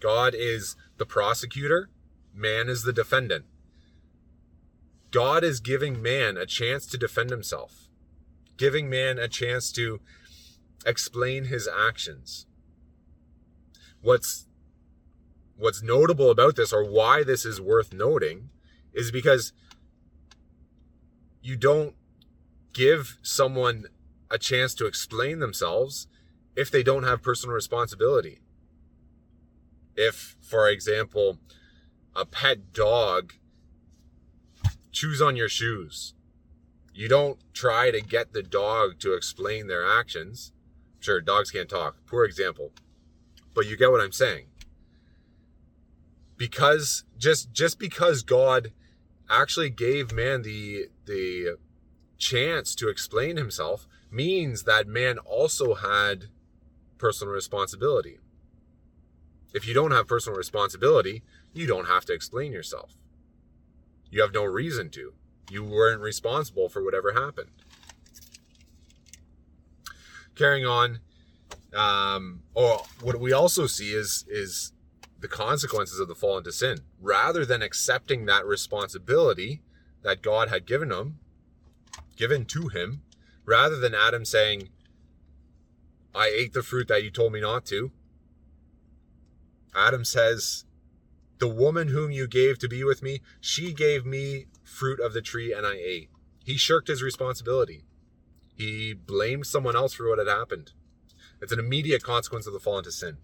God 0.00 0.34
is 0.36 0.74
the 0.96 1.06
prosecutor, 1.06 1.90
man 2.34 2.68
is 2.68 2.82
the 2.82 2.92
defendant. 2.92 3.44
God 5.12 5.44
is 5.44 5.60
giving 5.60 6.02
man 6.02 6.36
a 6.36 6.44
chance 6.44 6.86
to 6.86 6.98
defend 6.98 7.30
himself, 7.30 7.86
giving 8.56 8.90
man 8.90 9.16
a 9.16 9.28
chance 9.28 9.70
to 9.74 10.00
explain 10.84 11.44
his 11.44 11.68
actions. 11.68 12.46
What's 14.02 14.48
what's 15.56 15.84
notable 15.84 16.32
about 16.32 16.56
this 16.56 16.72
or 16.72 16.82
why 16.82 17.22
this 17.22 17.44
is 17.44 17.60
worth 17.60 17.92
noting 17.92 18.50
is 18.92 19.12
because 19.12 19.52
you 21.40 21.56
don't 21.56 21.94
give 22.72 23.18
someone 23.22 23.86
a 24.30 24.38
chance 24.38 24.74
to 24.74 24.86
explain 24.86 25.40
themselves 25.40 26.06
if 26.56 26.70
they 26.70 26.82
don't 26.82 27.04
have 27.04 27.22
personal 27.22 27.54
responsibility. 27.54 28.40
If, 29.96 30.36
for 30.40 30.68
example, 30.68 31.38
a 32.14 32.24
pet 32.24 32.72
dog 32.72 33.34
chews 34.92 35.20
on 35.20 35.36
your 35.36 35.48
shoes, 35.48 36.14
you 36.94 37.08
don't 37.08 37.38
try 37.52 37.90
to 37.90 38.00
get 38.00 38.32
the 38.32 38.42
dog 38.42 38.98
to 39.00 39.14
explain 39.14 39.66
their 39.66 39.86
actions. 39.86 40.52
Sure, 40.98 41.20
dogs 41.20 41.50
can't 41.50 41.68
talk. 41.68 41.96
Poor 42.06 42.24
example. 42.24 42.72
But 43.54 43.66
you 43.66 43.76
get 43.76 43.90
what 43.90 44.00
I'm 44.00 44.12
saying. 44.12 44.46
Because 46.36 47.04
just 47.18 47.52
just 47.52 47.78
because 47.78 48.22
God 48.22 48.72
actually 49.28 49.70
gave 49.70 50.12
man 50.12 50.42
the 50.42 50.88
the 51.06 51.56
chance 52.20 52.76
to 52.76 52.88
explain 52.88 53.36
himself 53.36 53.88
means 54.10 54.62
that 54.64 54.86
man 54.86 55.18
also 55.18 55.74
had 55.74 56.26
personal 56.98 57.34
responsibility. 57.34 58.18
If 59.52 59.66
you 59.66 59.74
don't 59.74 59.90
have 59.90 60.06
personal 60.06 60.36
responsibility, 60.36 61.22
you 61.52 61.66
don't 61.66 61.86
have 61.86 62.04
to 62.04 62.12
explain 62.12 62.52
yourself. 62.52 62.94
You 64.10 64.20
have 64.22 64.34
no 64.34 64.44
reason 64.44 64.90
to. 64.90 65.14
You 65.50 65.64
weren't 65.64 66.00
responsible 66.00 66.68
for 66.68 66.84
whatever 66.84 67.12
happened. 67.12 67.50
Carrying 70.36 70.66
on, 70.66 71.00
um, 71.74 72.42
or 72.54 72.82
what 73.00 73.18
we 73.18 73.32
also 73.32 73.66
see 73.66 73.92
is 73.92 74.24
is 74.28 74.72
the 75.18 75.28
consequences 75.28 76.00
of 76.00 76.08
the 76.08 76.14
fall 76.14 76.38
into 76.38 76.52
sin. 76.52 76.78
Rather 77.00 77.44
than 77.44 77.62
accepting 77.62 78.26
that 78.26 78.46
responsibility 78.46 79.62
that 80.02 80.22
God 80.22 80.48
had 80.48 80.66
given 80.66 80.90
him, 80.90 81.18
given 82.20 82.44
to 82.44 82.68
him, 82.68 83.00
rather 83.46 83.78
than 83.78 83.94
Adam 83.94 84.26
saying, 84.26 84.68
I 86.14 86.26
ate 86.26 86.52
the 86.52 86.62
fruit 86.62 86.86
that 86.88 87.02
you 87.02 87.10
told 87.10 87.32
me 87.32 87.40
not 87.40 87.64
to. 87.66 87.92
Adam 89.74 90.04
says, 90.04 90.66
The 91.38 91.48
woman 91.48 91.88
whom 91.88 92.10
you 92.10 92.28
gave 92.28 92.58
to 92.58 92.68
be 92.68 92.84
with 92.84 93.02
me, 93.02 93.22
she 93.40 93.72
gave 93.72 94.04
me 94.04 94.46
fruit 94.62 95.00
of 95.00 95.14
the 95.14 95.22
tree 95.22 95.50
and 95.50 95.66
I 95.66 95.76
ate. 95.76 96.10
He 96.44 96.58
shirked 96.58 96.88
his 96.88 97.02
responsibility. 97.02 97.84
He 98.54 98.92
blamed 98.92 99.46
someone 99.46 99.74
else 99.74 99.94
for 99.94 100.06
what 100.06 100.18
had 100.18 100.28
happened. 100.28 100.72
It's 101.40 101.52
an 101.52 101.58
immediate 101.58 102.02
consequence 102.02 102.46
of 102.46 102.52
the 102.52 102.60
fall 102.60 102.76
into 102.76 102.92
sin. 102.92 103.16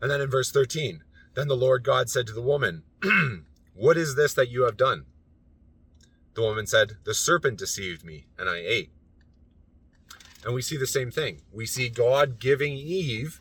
And 0.00 0.08
then 0.08 0.20
in 0.20 0.30
verse 0.30 0.52
13, 0.52 1.02
then 1.34 1.48
the 1.48 1.56
Lord 1.56 1.82
God 1.82 2.08
said 2.08 2.28
to 2.28 2.32
the 2.32 2.40
woman, 2.40 2.84
What 3.74 3.96
is 3.96 4.14
this 4.14 4.34
that 4.34 4.50
you 4.50 4.62
have 4.62 4.76
done? 4.76 5.06
The 6.34 6.42
woman 6.42 6.66
said, 6.66 6.98
The 7.04 7.14
serpent 7.14 7.58
deceived 7.58 8.04
me, 8.04 8.26
and 8.38 8.48
I 8.48 8.56
ate. 8.56 8.90
And 10.44 10.54
we 10.54 10.62
see 10.62 10.76
the 10.76 10.86
same 10.86 11.10
thing. 11.10 11.42
We 11.52 11.64
see 11.64 11.88
God 11.88 12.38
giving 12.38 12.74
Eve 12.74 13.40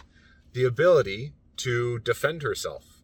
the 0.53 0.63
ability 0.63 1.33
to 1.57 1.99
defend 1.99 2.43
herself. 2.43 3.01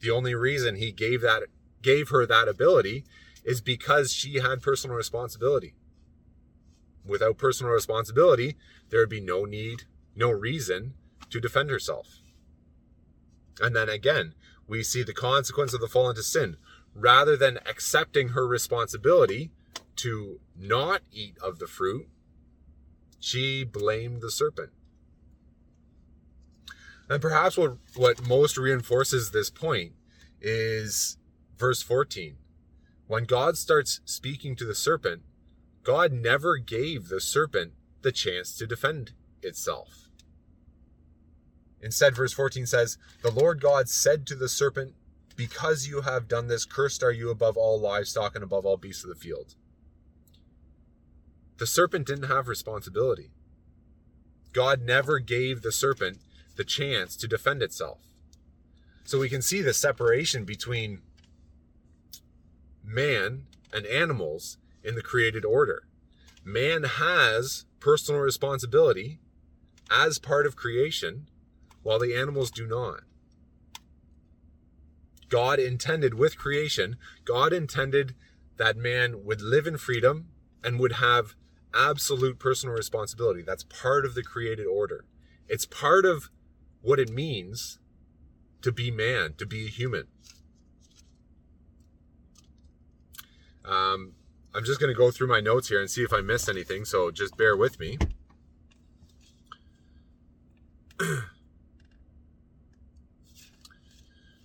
The 0.00 0.10
only 0.10 0.34
reason 0.34 0.76
he 0.76 0.92
gave 0.92 1.22
that 1.22 1.44
gave 1.80 2.10
her 2.10 2.26
that 2.26 2.48
ability 2.48 3.04
is 3.44 3.60
because 3.60 4.12
she 4.12 4.36
had 4.40 4.62
personal 4.62 4.96
responsibility. 4.96 5.74
Without 7.06 7.38
personal 7.38 7.72
responsibility, 7.72 8.56
there 8.90 9.00
would 9.00 9.10
be 9.10 9.20
no 9.20 9.44
need, 9.44 9.82
no 10.16 10.30
reason 10.30 10.94
to 11.30 11.40
defend 11.40 11.70
herself. 11.70 12.20
And 13.60 13.76
then 13.76 13.88
again, 13.88 14.34
we 14.66 14.82
see 14.82 15.02
the 15.02 15.12
consequence 15.12 15.74
of 15.74 15.80
the 15.80 15.88
fall 15.88 16.08
into 16.08 16.22
sin. 16.22 16.56
Rather 16.94 17.36
than 17.36 17.58
accepting 17.66 18.28
her 18.28 18.46
responsibility 18.46 19.50
to 19.96 20.40
not 20.56 21.02
eat 21.12 21.36
of 21.42 21.58
the 21.58 21.66
fruit, 21.66 22.08
she 23.18 23.64
blamed 23.64 24.20
the 24.20 24.30
serpent. 24.30 24.70
And 27.08 27.20
perhaps 27.20 27.56
what, 27.56 27.78
what 27.96 28.26
most 28.26 28.56
reinforces 28.56 29.30
this 29.30 29.50
point 29.50 29.92
is 30.40 31.18
verse 31.58 31.82
14. 31.82 32.36
When 33.06 33.24
God 33.24 33.58
starts 33.58 34.00
speaking 34.04 34.56
to 34.56 34.64
the 34.64 34.74
serpent, 34.74 35.22
God 35.82 36.12
never 36.12 36.56
gave 36.56 37.08
the 37.08 37.20
serpent 37.20 37.72
the 38.02 38.12
chance 38.12 38.56
to 38.56 38.66
defend 38.66 39.12
itself. 39.42 40.08
Instead, 41.80 42.16
verse 42.16 42.32
14 42.32 42.66
says, 42.66 42.96
The 43.22 43.30
Lord 43.30 43.60
God 43.60 43.90
said 43.90 44.26
to 44.26 44.34
the 44.34 44.48
serpent, 44.48 44.94
Because 45.36 45.86
you 45.86 46.02
have 46.02 46.28
done 46.28 46.48
this, 46.48 46.64
cursed 46.64 47.02
are 47.02 47.12
you 47.12 47.30
above 47.30 47.56
all 47.56 47.80
livestock 47.80 48.34
and 48.34 48.44
above 48.44 48.64
all 48.64 48.76
beasts 48.76 49.02
of 49.02 49.10
the 49.10 49.16
field. 49.16 49.54
The 51.58 51.66
serpent 51.66 52.06
didn't 52.06 52.28
have 52.28 52.48
responsibility. 52.48 53.30
God 54.52 54.82
never 54.82 55.18
gave 55.18 55.62
the 55.62 55.72
serpent 55.72 56.18
the 56.56 56.64
chance 56.64 57.16
to 57.16 57.28
defend 57.28 57.62
itself. 57.62 57.98
So 59.04 59.18
we 59.18 59.28
can 59.28 59.42
see 59.42 59.60
the 59.60 59.74
separation 59.74 60.44
between 60.44 61.02
man 62.84 63.46
and 63.72 63.86
animals 63.86 64.58
in 64.82 64.94
the 64.94 65.02
created 65.02 65.44
order. 65.44 65.84
Man 66.44 66.84
has 66.84 67.64
personal 67.80 68.20
responsibility 68.20 69.18
as 69.90 70.18
part 70.18 70.46
of 70.46 70.56
creation, 70.56 71.26
while 71.82 71.98
the 71.98 72.14
animals 72.14 72.50
do 72.50 72.66
not. 72.66 73.02
God 75.28 75.58
intended 75.58 76.14
with 76.14 76.38
creation, 76.38 76.96
God 77.24 77.52
intended 77.52 78.14
that 78.56 78.76
man 78.76 79.24
would 79.24 79.40
live 79.40 79.66
in 79.66 79.78
freedom 79.78 80.28
and 80.62 80.78
would 80.78 80.92
have 80.92 81.34
absolute 81.74 82.38
personal 82.38 82.74
responsibility. 82.74 83.42
That's 83.42 83.64
part 83.64 84.04
of 84.04 84.14
the 84.14 84.22
created 84.22 84.66
order. 84.66 85.04
It's 85.48 85.66
part 85.66 86.04
of 86.04 86.30
what 86.82 87.00
it 87.00 87.10
means 87.10 87.78
to 88.62 88.72
be 88.72 88.90
man, 88.90 89.34
to 89.38 89.46
be 89.46 89.66
a 89.66 89.68
human. 89.68 90.06
Um, 93.64 94.12
I'm 94.54 94.64
just 94.64 94.78
going 94.80 94.92
to 94.92 94.96
go 94.96 95.10
through 95.10 95.28
my 95.28 95.40
notes 95.40 95.68
here 95.68 95.80
and 95.80 95.90
see 95.90 96.02
if 96.02 96.12
I 96.12 96.20
missed 96.20 96.48
anything, 96.48 96.84
so 96.84 97.10
just 97.10 97.36
bear 97.36 97.56
with 97.56 97.80
me. 97.80 97.98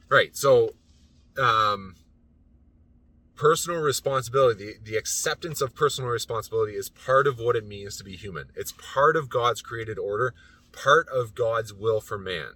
right, 0.09 0.35
so 0.35 0.71
um, 1.39 1.95
personal 3.35 3.81
responsibility, 3.81 4.65
the, 4.83 4.91
the 4.91 4.97
acceptance 4.97 5.61
of 5.61 5.75
personal 5.75 6.09
responsibility 6.09 6.73
is 6.73 6.89
part 6.89 7.27
of 7.27 7.39
what 7.39 7.55
it 7.55 7.65
means 7.65 7.97
to 7.97 8.03
be 8.03 8.15
human. 8.15 8.49
It's 8.55 8.73
part 8.73 9.15
of 9.15 9.29
God's 9.29 9.61
created 9.61 9.97
order, 9.97 10.33
part 10.71 11.07
of 11.07 11.35
God's 11.35 11.73
will 11.73 12.01
for 12.01 12.17
man 12.17 12.53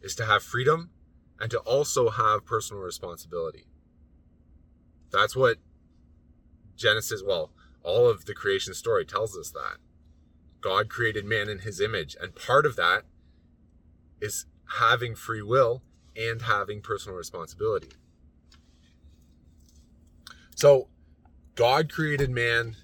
is 0.00 0.14
to 0.14 0.24
have 0.24 0.42
freedom 0.42 0.90
and 1.38 1.50
to 1.50 1.58
also 1.60 2.10
have 2.10 2.46
personal 2.46 2.82
responsibility. 2.82 3.66
That's 5.10 5.34
what 5.34 5.58
Genesis, 6.76 7.22
well, 7.26 7.50
all 7.82 8.08
of 8.08 8.26
the 8.26 8.34
creation 8.34 8.74
story 8.74 9.04
tells 9.04 9.36
us 9.36 9.50
that. 9.50 9.78
God 10.60 10.88
created 10.88 11.24
man 11.24 11.48
in 11.48 11.60
his 11.60 11.80
image, 11.80 12.16
and 12.20 12.34
part 12.34 12.66
of 12.66 12.76
that 12.76 13.02
is 14.20 14.46
having 14.78 15.14
free 15.14 15.42
will 15.42 15.82
and 16.20 16.42
having 16.42 16.82
personal 16.82 17.16
responsibility. 17.16 17.92
So, 20.54 20.88
God 21.54 21.90
created 21.90 22.30
man 22.30 22.76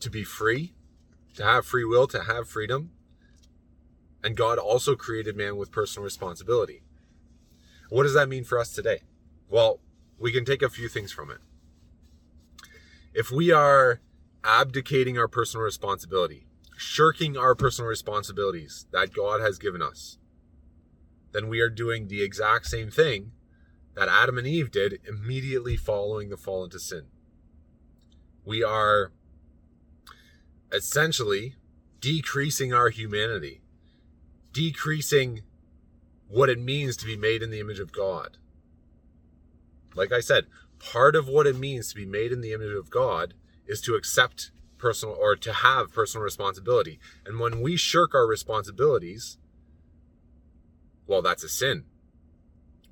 to 0.00 0.10
be 0.10 0.24
free, 0.24 0.74
to 1.36 1.44
have 1.44 1.64
free 1.64 1.84
will, 1.84 2.06
to 2.08 2.24
have 2.24 2.48
freedom. 2.48 2.90
And 4.22 4.36
God 4.36 4.58
also 4.58 4.94
created 4.94 5.36
man 5.36 5.56
with 5.56 5.72
personal 5.72 6.04
responsibility. 6.04 6.82
What 7.88 8.02
does 8.04 8.14
that 8.14 8.28
mean 8.28 8.44
for 8.44 8.58
us 8.58 8.72
today? 8.72 9.02
Well, 9.48 9.80
we 10.18 10.32
can 10.32 10.44
take 10.44 10.62
a 10.62 10.68
few 10.68 10.88
things 10.88 11.12
from 11.12 11.30
it. 11.30 11.38
If 13.14 13.30
we 13.30 13.50
are 13.50 14.00
abdicating 14.44 15.18
our 15.18 15.28
personal 15.28 15.64
responsibility, 15.64 16.46
shirking 16.76 17.36
our 17.36 17.54
personal 17.54 17.88
responsibilities 17.88 18.86
that 18.92 19.12
God 19.12 19.40
has 19.40 19.58
given 19.58 19.82
us, 19.82 20.18
then 21.32 21.48
we 21.48 21.60
are 21.60 21.70
doing 21.70 22.08
the 22.08 22.22
exact 22.22 22.66
same 22.66 22.90
thing 22.90 23.32
that 23.94 24.08
Adam 24.08 24.38
and 24.38 24.46
Eve 24.46 24.70
did 24.70 25.00
immediately 25.06 25.76
following 25.76 26.30
the 26.30 26.36
fall 26.36 26.64
into 26.64 26.78
sin. 26.78 27.06
We 28.44 28.62
are 28.62 29.12
essentially 30.72 31.56
decreasing 32.00 32.72
our 32.72 32.88
humanity, 32.88 33.62
decreasing 34.52 35.42
what 36.28 36.48
it 36.48 36.58
means 36.58 36.96
to 36.96 37.06
be 37.06 37.16
made 37.16 37.42
in 37.42 37.50
the 37.50 37.60
image 37.60 37.78
of 37.78 37.92
God. 37.92 38.38
Like 39.94 40.12
I 40.12 40.20
said, 40.20 40.46
part 40.78 41.14
of 41.14 41.28
what 41.28 41.46
it 41.46 41.56
means 41.56 41.88
to 41.88 41.94
be 41.94 42.06
made 42.06 42.32
in 42.32 42.40
the 42.40 42.52
image 42.52 42.74
of 42.74 42.90
God 42.90 43.34
is 43.66 43.80
to 43.82 43.94
accept 43.94 44.50
personal 44.78 45.14
or 45.14 45.36
to 45.36 45.52
have 45.52 45.92
personal 45.92 46.24
responsibility. 46.24 46.98
And 47.24 47.38
when 47.38 47.60
we 47.60 47.76
shirk 47.76 48.14
our 48.14 48.26
responsibilities, 48.26 49.38
well, 51.06 51.22
that's 51.22 51.44
a 51.44 51.48
sin. 51.48 51.84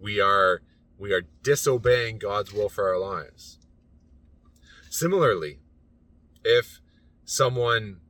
We 0.00 0.20
are 0.20 0.62
we 0.98 1.12
are 1.12 1.22
disobeying 1.42 2.18
God's 2.18 2.52
will 2.52 2.68
for 2.68 2.88
our 2.88 2.98
lives. 2.98 3.58
Similarly, 4.90 5.60
if 6.44 6.80
someone 7.24 8.00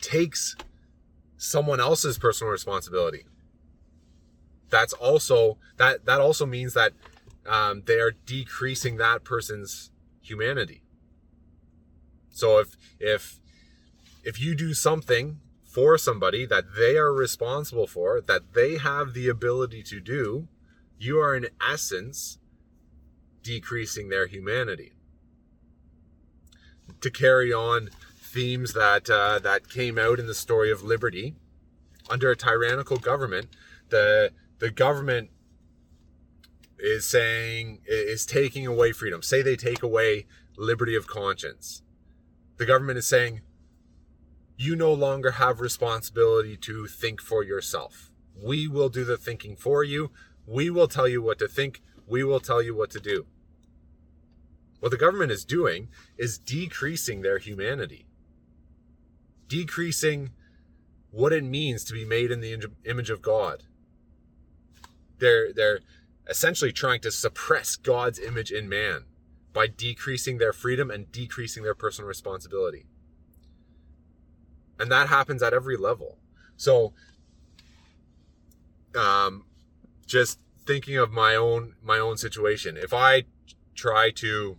takes 0.00 0.56
someone 1.36 1.80
else's 1.80 2.18
personal 2.18 2.50
responsibility, 2.50 3.24
that's 4.70 4.92
also 4.94 5.58
that 5.76 6.06
that 6.06 6.20
also 6.20 6.46
means 6.46 6.74
that 6.74 6.92
um, 7.46 7.82
they 7.86 7.98
are 7.98 8.12
decreasing 8.12 8.96
that 8.96 9.24
person's 9.24 9.90
humanity. 10.22 10.82
So 12.30 12.58
if 12.58 12.76
if 12.98 13.40
if 14.24 14.40
you 14.40 14.54
do 14.54 14.72
something 14.74 15.40
for 15.72 15.96
somebody 15.96 16.44
that 16.44 16.74
they 16.76 16.98
are 16.98 17.12
responsible 17.12 17.86
for, 17.86 18.20
that 18.20 18.52
they 18.52 18.76
have 18.76 19.14
the 19.14 19.26
ability 19.26 19.82
to 19.82 20.00
do, 20.00 20.46
you 20.98 21.18
are 21.18 21.34
in 21.34 21.46
essence 21.66 22.38
decreasing 23.42 24.10
their 24.10 24.26
humanity. 24.26 24.92
To 27.00 27.10
carry 27.10 27.54
on 27.54 27.88
themes 28.20 28.74
that 28.74 29.08
uh, 29.08 29.38
that 29.38 29.70
came 29.70 29.98
out 29.98 30.20
in 30.20 30.26
the 30.26 30.34
story 30.34 30.70
of 30.70 30.84
liberty, 30.84 31.34
under 32.10 32.30
a 32.30 32.36
tyrannical 32.36 32.98
government, 32.98 33.48
the 33.88 34.30
the 34.58 34.70
government 34.70 35.30
is 36.78 37.06
saying 37.06 37.80
is 37.86 38.26
taking 38.26 38.66
away 38.66 38.92
freedom. 38.92 39.22
Say 39.22 39.40
they 39.40 39.56
take 39.56 39.82
away 39.82 40.26
liberty 40.58 40.94
of 40.94 41.06
conscience. 41.06 41.82
The 42.58 42.66
government 42.66 42.98
is 42.98 43.06
saying 43.06 43.40
you 44.62 44.76
no 44.76 44.92
longer 44.92 45.32
have 45.32 45.60
responsibility 45.60 46.56
to 46.56 46.86
think 46.86 47.20
for 47.20 47.42
yourself. 47.42 48.10
We 48.40 48.68
will 48.68 48.88
do 48.88 49.04
the 49.04 49.16
thinking 49.16 49.56
for 49.56 49.82
you. 49.82 50.12
We 50.46 50.70
will 50.70 50.88
tell 50.88 51.08
you 51.08 51.20
what 51.20 51.38
to 51.40 51.48
think. 51.48 51.82
We 52.06 52.22
will 52.22 52.40
tell 52.40 52.62
you 52.62 52.74
what 52.74 52.90
to 52.90 53.00
do. 53.00 53.26
What 54.78 54.90
the 54.90 54.96
government 54.96 55.32
is 55.32 55.44
doing 55.44 55.88
is 56.16 56.38
decreasing 56.38 57.22
their 57.22 57.38
humanity, 57.38 58.06
decreasing 59.48 60.30
what 61.10 61.32
it 61.32 61.44
means 61.44 61.84
to 61.84 61.92
be 61.92 62.04
made 62.04 62.30
in 62.30 62.40
the 62.40 62.70
image 62.84 63.10
of 63.10 63.20
God. 63.20 63.64
They're, 65.18 65.52
they're 65.52 65.80
essentially 66.28 66.72
trying 66.72 67.00
to 67.00 67.10
suppress 67.10 67.76
God's 67.76 68.18
image 68.18 68.50
in 68.50 68.68
man 68.68 69.04
by 69.52 69.66
decreasing 69.66 70.38
their 70.38 70.52
freedom 70.52 70.90
and 70.90 71.10
decreasing 71.12 71.62
their 71.62 71.74
personal 71.74 72.08
responsibility. 72.08 72.86
And 74.82 74.90
that 74.90 75.08
happens 75.08 75.42
at 75.42 75.54
every 75.54 75.76
level. 75.76 76.18
So, 76.56 76.92
um, 78.94 79.46
just 80.06 80.38
thinking 80.66 80.96
of 80.96 81.10
my 81.10 81.34
own 81.34 81.74
my 81.82 81.98
own 81.98 82.16
situation 82.16 82.76
if 82.76 82.94
i 82.94 83.24
try 83.74 84.12
to 84.12 84.56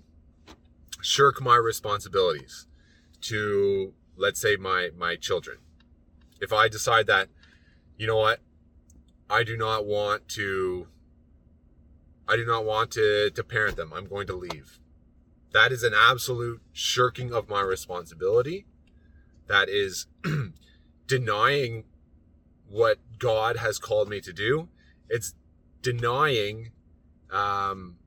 shirk 1.02 1.42
my 1.42 1.56
responsibilities 1.56 2.68
to 3.22 3.94
let's 4.18 4.42
say 4.42 4.58
my 4.58 4.90
my 4.98 5.16
children 5.16 5.60
if 6.42 6.52
i 6.52 6.68
decide 6.68 7.08
that 7.08 7.30
you 7.98 8.08
know 8.08 8.18
what? 8.18 8.40
I 9.30 9.44
do 9.44 9.56
not 9.56 9.86
want 9.86 10.28
to 10.30 10.88
i 12.28 12.36
do 12.36 12.46
not 12.46 12.66
want 12.66 12.92
to 12.92 13.30
to 13.30 13.44
parent 13.44 13.78
them. 13.78 13.92
I'm 13.94 14.08
going 14.08 14.28
to 14.28 14.36
leave. 14.36 14.80
That 15.54 15.72
is 15.72 15.84
an 15.84 15.94
absolute 15.96 16.62
shirking 16.72 17.32
of 17.34 17.50
my 17.50 17.62
responsibility 17.62 18.66
that 19.48 19.70
is 19.70 20.08
denying 21.08 21.84
what 22.70 22.98
god 23.20 23.58
has 23.58 23.78
called 23.78 24.10
me 24.10 24.20
to 24.20 24.34
do 24.34 24.68
it's 25.10 25.36
denying 25.82 26.72
um, 27.32 27.98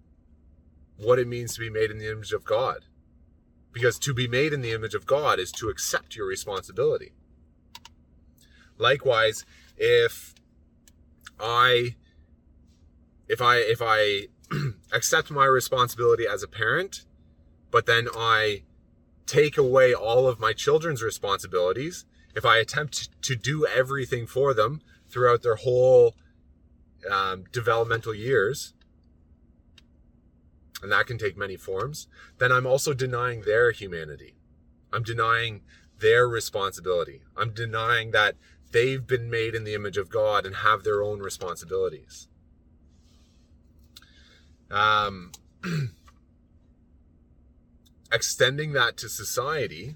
what 0.96 1.18
it 1.18 1.28
means 1.28 1.54
to 1.54 1.60
be 1.60 1.70
made 1.70 1.90
in 1.90 1.98
the 1.98 2.10
image 2.10 2.32
of 2.32 2.44
God. 2.44 2.86
Because 3.72 3.98
to 4.00 4.14
be 4.14 4.26
made 4.26 4.52
in 4.52 4.62
the 4.62 4.72
image 4.72 4.94
of 4.94 5.06
God 5.06 5.38
is 5.38 5.52
to 5.52 5.68
accept 5.68 6.16
your 6.16 6.26
responsibility. 6.26 7.12
Likewise, 8.78 9.44
if 9.76 10.34
I 11.38 11.96
if 13.28 13.42
I 13.42 13.56
if 13.56 13.82
I 13.82 14.28
accept 14.92 15.30
my 15.30 15.44
responsibility 15.44 16.26
as 16.26 16.42
a 16.42 16.48
parent, 16.48 17.04
but 17.70 17.84
then 17.84 18.08
I 18.16 18.62
take 19.26 19.58
away 19.58 19.92
all 19.92 20.28
of 20.28 20.40
my 20.40 20.52
children's 20.52 21.02
responsibilities, 21.02 22.04
if 22.34 22.44
I 22.44 22.58
attempt 22.58 23.10
to 23.22 23.36
do 23.36 23.66
everything 23.66 24.26
for 24.26 24.54
them 24.54 24.80
throughout 25.08 25.42
their 25.42 25.56
whole 25.56 26.14
um, 27.10 27.44
developmental 27.52 28.14
years, 28.14 28.74
and 30.82 30.92
that 30.92 31.06
can 31.06 31.18
take 31.18 31.36
many 31.36 31.56
forms, 31.56 32.08
then 32.38 32.52
I'm 32.52 32.66
also 32.66 32.92
denying 32.92 33.42
their 33.42 33.70
humanity. 33.70 34.36
I'm 34.92 35.02
denying 35.02 35.62
their 35.98 36.28
responsibility. 36.28 37.22
I'm 37.36 37.52
denying 37.52 38.10
that 38.10 38.36
they've 38.72 39.06
been 39.06 39.30
made 39.30 39.54
in 39.54 39.64
the 39.64 39.74
image 39.74 39.96
of 39.96 40.10
God 40.10 40.44
and 40.44 40.56
have 40.56 40.84
their 40.84 41.02
own 41.02 41.20
responsibilities. 41.20 42.28
Um, 44.70 45.32
extending 48.12 48.72
that 48.72 48.96
to 48.98 49.08
society, 49.08 49.94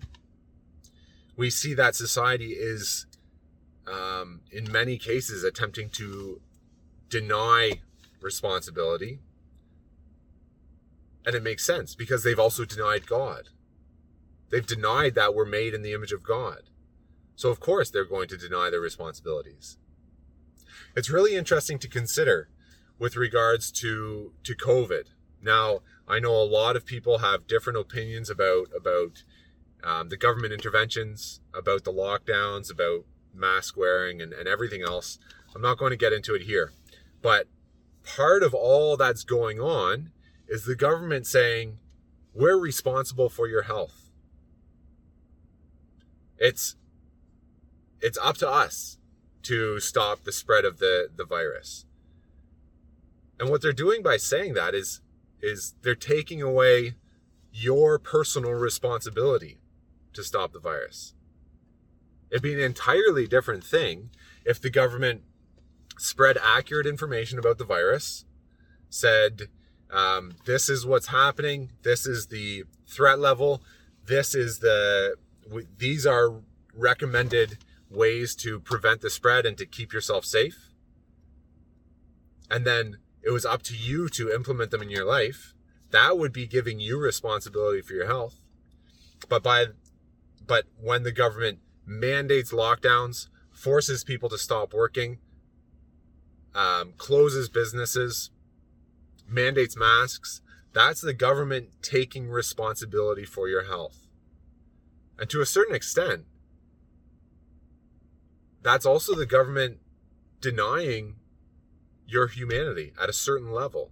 we 1.36 1.50
see 1.50 1.74
that 1.74 1.94
society 1.94 2.52
is, 2.52 3.06
um, 3.86 4.40
in 4.50 4.70
many 4.70 4.98
cases, 4.98 5.44
attempting 5.44 5.88
to 5.90 6.40
deny 7.08 7.80
responsibility. 8.20 9.20
And 11.24 11.34
it 11.34 11.42
makes 11.42 11.64
sense 11.64 11.94
because 11.94 12.22
they've 12.22 12.38
also 12.38 12.64
denied 12.64 13.06
God. 13.06 13.48
They've 14.50 14.66
denied 14.66 15.14
that 15.14 15.34
we're 15.34 15.44
made 15.44 15.74
in 15.74 15.82
the 15.82 15.92
image 15.92 16.12
of 16.12 16.22
God. 16.22 16.62
So, 17.36 17.50
of 17.50 17.60
course, 17.60 17.90
they're 17.90 18.04
going 18.04 18.28
to 18.28 18.36
deny 18.36 18.68
their 18.70 18.80
responsibilities. 18.80 19.78
It's 20.96 21.10
really 21.10 21.36
interesting 21.36 21.78
to 21.78 21.88
consider 21.88 22.48
with 22.98 23.16
regards 23.16 23.70
to, 23.72 24.32
to 24.44 24.54
COVID. 24.54 25.04
Now, 25.42 25.80
I 26.06 26.18
know 26.18 26.34
a 26.34 26.44
lot 26.44 26.76
of 26.76 26.84
people 26.84 27.18
have 27.18 27.46
different 27.46 27.78
opinions 27.78 28.28
about, 28.28 28.66
about 28.76 29.24
um, 29.82 30.08
the 30.08 30.16
government 30.16 30.52
interventions, 30.52 31.40
about 31.54 31.84
the 31.84 31.92
lockdowns, 31.92 32.70
about 32.70 33.04
mask 33.34 33.76
wearing, 33.76 34.20
and, 34.20 34.32
and 34.32 34.48
everything 34.48 34.82
else. 34.82 35.18
I'm 35.54 35.62
not 35.62 35.78
going 35.78 35.90
to 35.90 35.96
get 35.96 36.12
into 36.12 36.34
it 36.34 36.42
here. 36.42 36.72
But 37.22 37.46
part 38.04 38.42
of 38.42 38.54
all 38.54 38.96
that's 38.96 39.24
going 39.24 39.60
on 39.60 40.10
is 40.48 40.64
the 40.64 40.76
government 40.76 41.26
saying, 41.26 41.78
we're 42.34 42.58
responsible 42.58 43.28
for 43.28 43.48
your 43.48 43.62
health. 43.62 44.10
It's 46.38 46.76
it's 48.00 48.18
up 48.18 48.36
to 48.38 48.48
us 48.48 48.98
to 49.42 49.78
stop 49.80 50.24
the 50.24 50.32
spread 50.32 50.64
of 50.64 50.78
the, 50.78 51.08
the 51.14 51.24
virus. 51.24 51.84
And 53.38 53.50
what 53.50 53.60
they're 53.60 53.72
doing 53.72 54.02
by 54.02 54.16
saying 54.16 54.54
that 54.54 54.74
is 54.74 55.00
is 55.42 55.74
they're 55.82 55.94
taking 55.94 56.42
away 56.42 56.94
your 57.52 57.98
personal 57.98 58.52
responsibility 58.52 59.58
to 60.12 60.22
stop 60.22 60.52
the 60.52 60.60
virus. 60.60 61.14
It'd 62.30 62.42
be 62.42 62.54
an 62.54 62.60
entirely 62.60 63.26
different 63.26 63.64
thing 63.64 64.10
if 64.44 64.60
the 64.60 64.70
government 64.70 65.22
spread 65.98 66.38
accurate 66.42 66.86
information 66.86 67.38
about 67.38 67.58
the 67.58 67.64
virus, 67.64 68.24
said, 68.88 69.48
um, 69.90 70.34
this 70.46 70.68
is 70.68 70.86
what's 70.86 71.08
happening, 71.08 71.72
this 71.82 72.06
is 72.06 72.28
the 72.28 72.64
threat 72.86 73.18
level, 73.18 73.62
this 74.06 74.34
is 74.34 74.60
the, 74.60 75.16
these 75.76 76.06
are 76.06 76.40
recommended 76.74 77.58
ways 77.90 78.34
to 78.36 78.60
prevent 78.60 79.00
the 79.00 79.10
spread 79.10 79.44
and 79.44 79.58
to 79.58 79.66
keep 79.66 79.92
yourself 79.92 80.24
safe. 80.24 80.70
And 82.50 82.64
then 82.64 82.98
it 83.22 83.30
was 83.30 83.44
up 83.44 83.62
to 83.64 83.76
you 83.76 84.08
to 84.10 84.30
implement 84.30 84.70
them 84.70 84.82
in 84.82 84.90
your 84.90 85.04
life. 85.04 85.54
That 85.90 86.18
would 86.18 86.32
be 86.32 86.46
giving 86.46 86.80
you 86.80 86.98
responsibility 86.98 87.80
for 87.80 87.94
your 87.94 88.06
health. 88.06 88.42
But 89.28 89.42
by, 89.42 89.66
but 90.46 90.64
when 90.80 91.02
the 91.02 91.12
government 91.12 91.58
mandates 91.84 92.52
lockdowns, 92.52 93.28
forces 93.50 94.04
people 94.04 94.28
to 94.30 94.38
stop 94.38 94.72
working, 94.72 95.18
um, 96.54 96.94
closes 96.96 97.48
businesses, 97.48 98.30
mandates 99.28 99.76
masks. 99.76 100.40
That's 100.72 101.00
the 101.00 101.12
government 101.12 101.68
taking 101.82 102.28
responsibility 102.28 103.24
for 103.24 103.48
your 103.48 103.64
health. 103.64 104.06
And 105.18 105.28
to 105.30 105.40
a 105.40 105.46
certain 105.46 105.74
extent, 105.74 106.24
that's 108.62 108.86
also 108.86 109.14
the 109.14 109.26
government 109.26 109.78
denying 110.40 111.16
your 112.10 112.28
humanity 112.28 112.92
at 113.00 113.08
a 113.08 113.12
certain 113.12 113.52
level. 113.52 113.90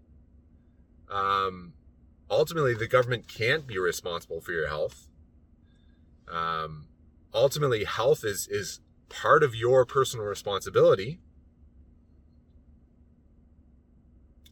Um, 1.10 1.74
ultimately, 2.30 2.74
the 2.74 2.86
government 2.86 3.28
can't 3.28 3.66
be 3.66 3.78
responsible 3.78 4.40
for 4.40 4.52
your 4.52 4.68
health. 4.68 5.08
Um, 6.30 6.88
ultimately, 7.32 7.84
health 7.84 8.24
is 8.24 8.48
is 8.48 8.80
part 9.08 9.42
of 9.42 9.54
your 9.54 9.86
personal 9.86 10.26
responsibility 10.26 11.20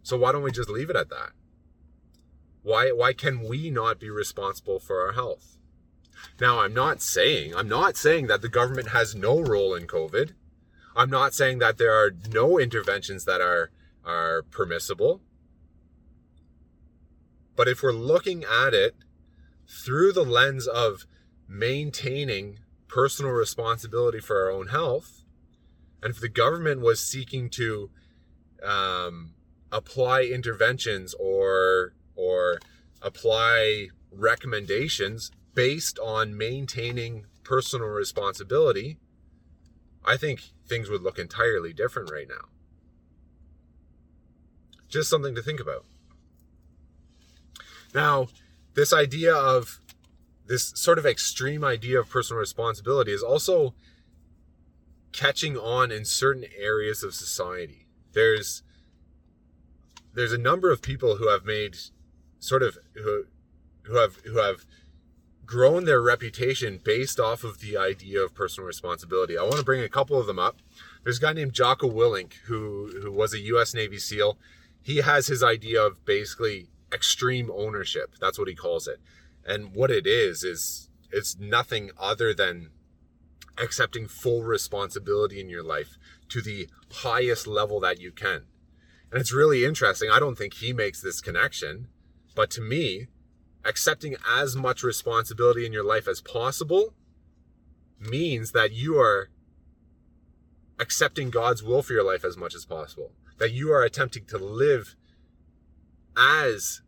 So 0.07 0.17
why 0.17 0.31
don't 0.31 0.45
we 0.45 0.53
just 0.53 0.71
leave 0.71 0.89
it 0.89 0.95
at 0.95 1.09
that? 1.09 1.31
Why 2.63 2.93
why 2.93 3.13
can 3.13 3.43
we 3.43 3.71
not 3.71 3.99
be 3.99 4.09
responsible 4.09 4.79
for 4.79 5.05
our 5.05 5.15
health? 5.15 5.57
Now, 6.41 6.61
I'm 6.61 6.73
not 6.73 7.03
saying 7.03 7.57
I'm 7.57 7.69
not 7.69 7.97
saying 7.97 8.29
that 8.29 8.41
the 8.41 8.49
government 8.49 8.91
has 8.91 9.17
no 9.17 9.41
role 9.41 9.75
in 9.75 9.89
COVID. 9.89 10.35
I'm 10.97 11.11
not 11.11 11.35
saying 11.35 11.59
that 11.59 11.77
there 11.77 11.93
are 11.93 12.11
no 12.33 12.59
interventions 12.59 13.27
that 13.27 13.41
are 13.41 13.71
are 14.05 14.43
permissible. 14.43 15.21
But 17.55 17.69
if 17.69 17.83
we're 17.83 17.93
looking 17.93 18.45
at 18.45 18.73
it 18.73 18.95
through 19.69 20.13
the 20.13 20.25
lens 20.25 20.67
of 20.67 21.07
maintaining 21.49 22.61
personal 22.89 23.33
responsibility 23.33 24.21
for 24.21 24.41
our 24.43 24.51
own 24.51 24.69
health, 24.69 25.23
and 26.03 26.11
if 26.11 26.21
the 26.21 26.29
government 26.29 26.81
was 26.81 27.01
seeking 27.01 27.51
to 27.51 27.91
um, 28.63 29.35
apply 29.73 30.23
interventions 30.23 31.15
or 31.19 31.93
or 32.15 32.59
apply 33.03 33.89
recommendations 34.11 35.31
based 35.55 35.99
on 35.99 36.37
maintaining 36.37 37.27
personal 37.45 37.89
responsibility, 37.89 38.99
I 40.07 40.17
think 40.17 40.41
things 40.67 40.89
would 40.89 41.03
look 41.03 41.19
entirely 41.19 41.73
different 41.73 42.11
right 42.11 42.29
now. 42.29 42.49
Just 44.89 45.11
something 45.11 45.35
to 45.35 45.43
think 45.43 45.61
about. 45.61 45.85
Now, 47.95 48.29
this 48.75 48.93
idea 48.93 49.35
of 49.35 49.81
this 50.47 50.73
sort 50.77 50.99
of 50.99 51.07
extreme 51.07 51.65
idea 51.65 51.99
of 51.99 52.09
personal 52.09 52.39
responsibility 52.39 53.13
is 53.13 53.23
also 53.23 53.75
catching 55.13 55.57
on 55.57 55.91
in 55.91 56.05
certain 56.05 56.45
areas 56.57 57.03
of 57.03 57.15
society. 57.15 57.87
There's 58.13 58.63
there's 60.15 60.33
a 60.33 60.39
number 60.39 60.71
of 60.71 60.83
people 60.83 61.17
who 61.17 61.29
have 61.29 61.45
made 61.45 61.77
sort 62.39 62.63
of 62.63 62.79
who 62.95 63.25
who 63.83 63.97
have 63.97 64.17
who 64.25 64.39
have 64.39 64.65
grown 65.47 65.85
their 65.85 66.03
reputation 66.03 66.81
based 66.83 67.21
off 67.21 67.45
of 67.45 67.61
the 67.61 67.77
idea 67.77 68.21
of 68.21 68.35
personal 68.35 68.67
responsibility. 68.67 69.39
I 69.39 69.43
want 69.43 69.57
to 69.57 69.65
bring 69.65 69.83
a 69.83 69.89
couple 69.89 70.19
of 70.19 70.27
them 70.27 70.39
up. 70.39 70.57
There's 71.05 71.19
a 71.19 71.23
guy 71.23 71.33
named 71.33 71.53
Jocko 71.53 71.89
Willink 71.89 72.35
who 72.47 73.01
who 73.03 73.13
was 73.13 73.33
a 73.33 73.41
US 73.41 73.73
Navy 73.73 73.99
SEAL. 73.99 74.37
He 74.83 74.99
has 74.99 75.29
his 75.29 75.43
idea 75.43 75.83
of 75.83 76.05
basically 76.05 76.69
extreme 76.93 77.51
ownership. 77.53 78.15
That's 78.21 78.39
what 78.39 78.49
he 78.49 78.55
calls 78.55 78.87
it. 78.87 79.01
And 79.45 79.73
what 79.73 79.91
it 79.91 80.07
is 80.07 80.43
is 80.43 80.91
it's 81.13 81.39
nothing 81.39 81.91
other 81.99 82.35
than 82.35 82.71
accepting 83.59 84.07
full 84.09 84.43
responsibility 84.43 85.41
in 85.41 85.49
your 85.49 85.63
life 85.63 85.97
to 86.29 86.43
the 86.43 86.69
highest 86.91 87.47
level 87.47 87.81
that 87.81 88.01
you 88.01 88.11
can. 88.11 88.43
And 89.11 89.21
it's 89.21 89.33
really 89.33 89.65
interesting. 89.65 90.11
I 90.11 90.19
don't 90.19 90.37
think 90.37 90.55
he 90.55 90.73
makes 90.73 91.01
this 91.01 91.21
connection, 91.21 91.89
but 92.35 92.51
to 92.51 92.61
me, 92.61 93.07
accepting 93.67 94.17
as 94.29 94.57
much 94.57 94.83
responsibility 94.83 95.67
in 95.67 95.73
your 95.73 95.85
life 95.85 96.09
as 96.09 96.21
possible 96.21 96.95
means 97.99 98.53
that 98.53 98.73
you 98.73 98.99
are 98.99 99.31
accepting 100.79 101.31
God's 101.31 101.63
will 101.63 101.83
for 101.83 101.93
your 101.93 102.05
life 102.05 102.25
as 102.25 102.37
much 102.37 102.55
as 102.55 102.65
possible. 102.65 103.13
That 103.39 103.53
you 103.53 103.73
are 103.73 103.83
attempting 103.83 104.25
to 104.27 104.39
live 104.39 104.97
as 106.17 106.83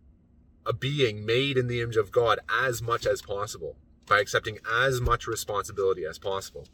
a 0.64 0.72
being 0.72 1.24
made 1.24 1.56
in 1.56 1.66
the 1.66 1.80
image 1.80 1.96
of 1.96 2.12
God 2.12 2.38
as 2.50 2.82
much 2.82 3.06
as 3.06 3.22
possible 3.22 3.76
by 4.06 4.20
accepting 4.20 4.58
as 4.70 5.00
much 5.00 5.26
responsibility 5.26 6.04
as 6.04 6.18
possible. 6.18 6.66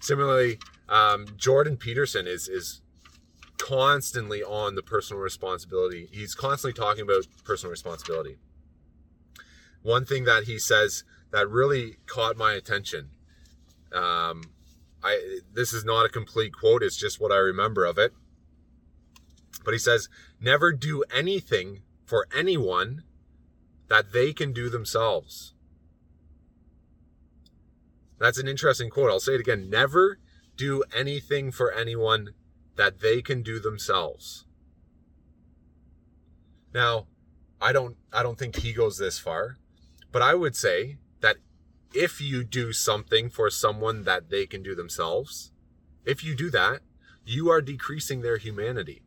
Similarly, 0.00 0.58
um, 0.88 1.26
Jordan 1.36 1.76
Peterson 1.76 2.26
is 2.26 2.48
is 2.48 2.82
constantly 3.68 4.42
on 4.42 4.74
the 4.74 4.82
personal 4.82 5.22
responsibility. 5.22 6.08
He's 6.10 6.34
constantly 6.34 6.72
talking 6.72 7.02
about 7.02 7.26
personal 7.44 7.70
responsibility. 7.70 8.38
One 9.82 10.06
thing 10.06 10.24
that 10.24 10.44
he 10.44 10.58
says 10.58 11.04
that 11.32 11.48
really 11.50 11.96
caught 12.06 12.36
my 12.36 12.54
attention. 12.54 13.10
Um, 13.92 14.52
I 15.02 15.40
this 15.52 15.72
is 15.72 15.84
not 15.84 16.06
a 16.06 16.08
complete 16.08 16.52
quote; 16.52 16.82
it's 16.82 16.96
just 16.96 17.20
what 17.20 17.30
I 17.30 17.36
remember 17.36 17.84
of 17.84 17.98
it. 17.98 18.12
But 19.64 19.74
he 19.74 19.78
says, 19.78 20.08
"Never 20.40 20.72
do 20.72 21.04
anything 21.14 21.82
for 22.06 22.26
anyone 22.34 23.04
that 23.88 24.12
they 24.12 24.32
can 24.32 24.52
do 24.52 24.70
themselves." 24.70 25.52
That's 28.18 28.38
an 28.38 28.48
interesting 28.48 28.90
quote. 28.90 29.10
I'll 29.10 29.20
say 29.20 29.34
it 29.34 29.40
again. 29.40 29.68
Never 29.70 30.18
do 30.56 30.82
anything 30.92 31.52
for 31.52 31.70
anyone 31.70 32.34
that 32.78 33.00
they 33.00 33.20
can 33.20 33.42
do 33.42 33.58
themselves. 33.58 34.46
Now, 36.72 37.08
I 37.60 37.72
don't 37.72 37.96
I 38.12 38.22
don't 38.22 38.38
think 38.38 38.56
he 38.56 38.72
goes 38.72 38.98
this 38.98 39.18
far, 39.18 39.58
but 40.12 40.22
I 40.22 40.34
would 40.34 40.54
say 40.54 40.96
that 41.20 41.38
if 41.92 42.20
you 42.20 42.44
do 42.44 42.72
something 42.72 43.30
for 43.30 43.50
someone 43.50 44.04
that 44.04 44.30
they 44.30 44.46
can 44.46 44.62
do 44.62 44.76
themselves, 44.76 45.50
if 46.04 46.22
you 46.22 46.36
do 46.36 46.50
that, 46.50 46.82
you 47.26 47.50
are 47.50 47.60
decreasing 47.60 48.20
their 48.22 48.36
humanity. 48.36 49.02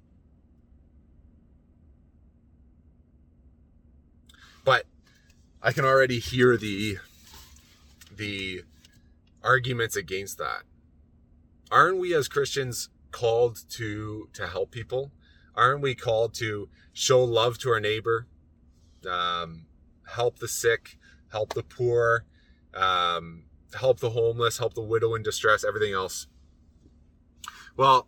But 4.65 4.85
I 5.63 5.71
can 5.71 5.85
already 5.85 6.19
hear 6.19 6.57
the 6.57 6.97
the 8.13 8.63
arguments 9.41 9.95
against 9.95 10.37
that. 10.39 10.63
Aren't 11.71 11.99
we 11.99 12.13
as 12.13 12.27
Christians 12.27 12.89
called 13.11 13.59
to 13.71 14.29
to 14.33 14.47
help 14.47 14.71
people? 14.71 15.11
Aren't 15.55 15.81
we 15.81 15.95
called 15.95 16.33
to 16.35 16.69
show 16.93 17.23
love 17.23 17.57
to 17.59 17.69
our 17.69 17.79
neighbor, 17.79 18.27
um, 19.09 19.65
help 20.15 20.39
the 20.39 20.47
sick, 20.47 20.97
help 21.31 21.53
the 21.53 21.63
poor, 21.63 22.25
um, 22.73 23.43
help 23.77 23.99
the 23.99 24.11
homeless, 24.11 24.57
help 24.57 24.73
the 24.73 24.81
widow 24.81 25.13
in 25.15 25.23
distress, 25.23 25.63
everything 25.63 25.93
else? 25.93 26.27
Well, 27.75 28.07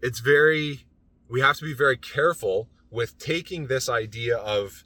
it's 0.00 0.20
very 0.20 0.86
we 1.28 1.40
have 1.40 1.56
to 1.56 1.64
be 1.64 1.74
very 1.74 1.96
careful 1.96 2.68
with 2.90 3.18
taking 3.18 3.66
this 3.66 3.88
idea 3.88 4.36
of 4.36 4.84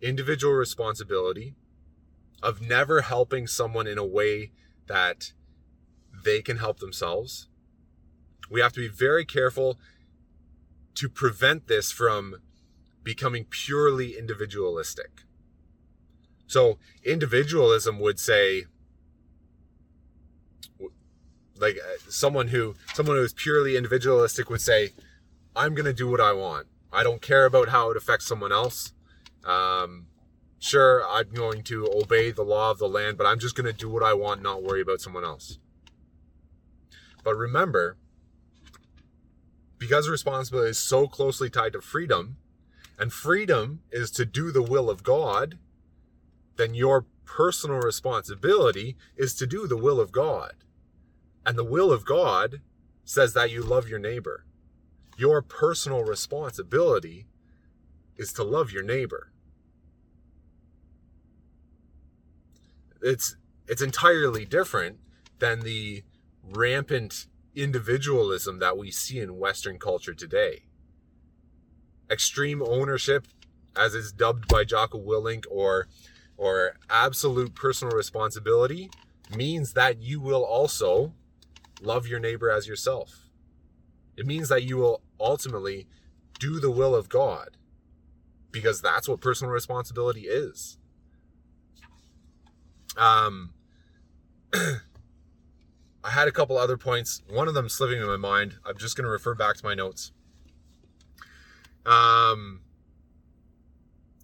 individual 0.00 0.54
responsibility 0.54 1.56
of 2.42 2.60
never 2.60 3.00
helping 3.00 3.46
someone 3.46 3.86
in 3.86 3.98
a 3.98 4.06
way 4.06 4.52
that 4.86 5.32
they 6.24 6.40
can 6.40 6.58
help 6.58 6.78
themselves. 6.78 7.47
We 8.50 8.60
have 8.60 8.72
to 8.74 8.80
be 8.80 8.88
very 8.88 9.24
careful 9.24 9.78
to 10.94 11.08
prevent 11.08 11.68
this 11.68 11.92
from 11.92 12.36
becoming 13.04 13.44
purely 13.44 14.18
individualistic. 14.18 15.22
So, 16.46 16.78
individualism 17.04 18.00
would 18.00 18.18
say, 18.18 18.64
like 21.56 21.76
uh, 21.76 21.98
someone 22.08 22.48
who 22.48 22.74
someone 22.94 23.16
who 23.16 23.22
is 23.22 23.34
purely 23.34 23.76
individualistic 23.76 24.48
would 24.48 24.60
say, 24.60 24.92
"I'm 25.54 25.74
going 25.74 25.86
to 25.86 25.92
do 25.92 26.08
what 26.08 26.20
I 26.20 26.32
want. 26.32 26.68
I 26.92 27.02
don't 27.02 27.20
care 27.20 27.44
about 27.44 27.68
how 27.68 27.90
it 27.90 27.96
affects 27.96 28.26
someone 28.26 28.52
else. 28.52 28.92
Um, 29.44 30.06
sure, 30.58 31.06
I'm 31.06 31.30
going 31.30 31.62
to 31.64 31.86
obey 31.94 32.30
the 32.30 32.44
law 32.44 32.70
of 32.70 32.78
the 32.78 32.88
land, 32.88 33.18
but 33.18 33.26
I'm 33.26 33.38
just 33.38 33.54
going 33.54 33.66
to 33.66 33.72
do 33.72 33.88
what 33.90 34.02
I 34.02 34.14
want, 34.14 34.42
not 34.42 34.62
worry 34.62 34.80
about 34.80 35.00
someone 35.00 35.24
else. 35.24 35.58
But 37.22 37.36
remember, 37.36 37.96
because 39.78 40.08
responsibility 40.08 40.70
is 40.70 40.78
so 40.78 41.06
closely 41.06 41.48
tied 41.48 41.72
to 41.72 41.80
freedom, 41.80 42.36
and 42.98 43.12
freedom 43.12 43.80
is 43.92 44.10
to 44.12 44.24
do 44.24 44.50
the 44.50 44.62
will 44.62 44.90
of 44.90 45.02
God, 45.02 45.58
then 46.56 46.74
your 46.74 47.06
personal 47.24 47.78
responsibility 47.78 48.96
is 49.16 49.34
to 49.34 49.46
do 49.46 49.66
the 49.66 49.76
will 49.76 50.00
of 50.00 50.10
God. 50.10 50.54
And 51.46 51.56
the 51.56 51.64
will 51.64 51.92
of 51.92 52.04
God 52.04 52.60
says 53.04 53.34
that 53.34 53.50
you 53.50 53.62
love 53.62 53.88
your 53.88 53.98
neighbor. 53.98 54.44
Your 55.16 55.40
personal 55.42 56.02
responsibility 56.04 57.26
is 58.16 58.32
to 58.34 58.42
love 58.42 58.72
your 58.72 58.82
neighbor. 58.82 59.32
it's 63.02 63.36
it's 63.66 63.82
entirely 63.82 64.44
different 64.44 64.98
than 65.38 65.60
the 65.60 66.02
rampant 66.42 67.26
individualism 67.58 68.60
that 68.60 68.78
we 68.78 68.90
see 68.90 69.18
in 69.18 69.36
Western 69.36 69.78
culture 69.78 70.14
today. 70.14 70.62
Extreme 72.10 72.62
ownership, 72.62 73.26
as 73.76 73.94
is 73.94 74.12
dubbed 74.12 74.48
by 74.48 74.64
Jocko 74.64 74.98
Willink, 74.98 75.44
or 75.50 75.88
or 76.36 76.76
absolute 76.88 77.54
personal 77.54 77.96
responsibility, 77.96 78.90
means 79.36 79.72
that 79.72 80.00
you 80.00 80.20
will 80.20 80.44
also 80.44 81.12
love 81.82 82.06
your 82.06 82.20
neighbor 82.20 82.48
as 82.48 82.68
yourself. 82.68 83.28
It 84.16 84.24
means 84.24 84.48
that 84.48 84.62
you 84.62 84.76
will 84.76 85.02
ultimately 85.18 85.88
do 86.38 86.60
the 86.60 86.70
will 86.70 86.94
of 86.94 87.08
God, 87.08 87.56
because 88.52 88.80
that's 88.80 89.08
what 89.08 89.20
personal 89.20 89.52
responsibility 89.52 90.22
is. 90.22 90.78
Um, 92.96 93.52
I 96.04 96.10
had 96.10 96.28
a 96.28 96.32
couple 96.32 96.56
other 96.56 96.76
points. 96.76 97.22
One 97.28 97.48
of 97.48 97.54
them 97.54 97.68
slipping 97.68 98.00
in 98.00 98.06
my 98.06 98.16
mind. 98.16 98.56
I'm 98.64 98.78
just 98.78 98.96
going 98.96 99.04
to 99.04 99.10
refer 99.10 99.34
back 99.34 99.56
to 99.56 99.64
my 99.64 99.74
notes. 99.74 100.12
Um, 101.84 102.60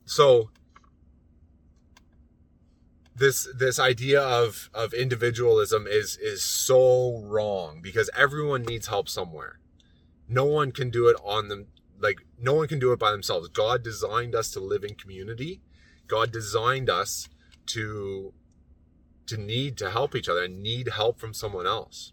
so 0.05 0.51
this 3.17 3.49
this 3.57 3.79
idea 3.79 4.21
of 4.21 4.71
of 4.75 4.93
individualism 4.93 5.87
is 5.89 6.17
is 6.17 6.43
so 6.43 7.21
wrong 7.25 7.81
because 7.83 8.11
everyone 8.17 8.63
needs 8.63 8.89
help 8.89 9.09
somewhere. 9.09 9.61
No 10.29 10.45
one 10.45 10.73
can 10.73 10.91
do 10.91 11.09
it 11.09 11.17
on 11.25 11.49
them 11.49 11.67
like 12.01 12.27
no 12.39 12.55
one 12.55 12.69
can 12.69 12.79
do 12.79 12.93
it 12.93 12.99
by 12.99 13.11
themselves. 13.13 13.49
God 13.49 13.83
designed 13.83 14.35
us 14.35 14.51
to 14.51 14.61
live 14.61 14.85
in 14.85 14.95
community. 14.95 15.61
God 16.07 16.33
designed 16.33 16.91
us 16.91 17.29
to 17.67 18.35
to 19.27 19.37
need 19.37 19.77
to 19.79 19.91
help 19.91 20.15
each 20.15 20.29
other 20.29 20.45
and 20.45 20.63
need 20.63 20.89
help 20.89 21.19
from 21.19 21.35
someone 21.35 21.67
else. 21.67 22.13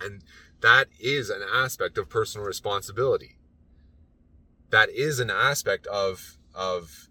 And 0.00 0.22
that 0.60 0.88
is 0.98 1.30
an 1.30 1.42
aspect 1.42 1.98
of 1.98 2.08
personal 2.08 2.46
responsibility. 2.46 3.38
That 4.70 4.90
is 4.90 5.20
an 5.20 5.30
aspect 5.30 5.86
of 5.86 6.38
of 6.54 7.08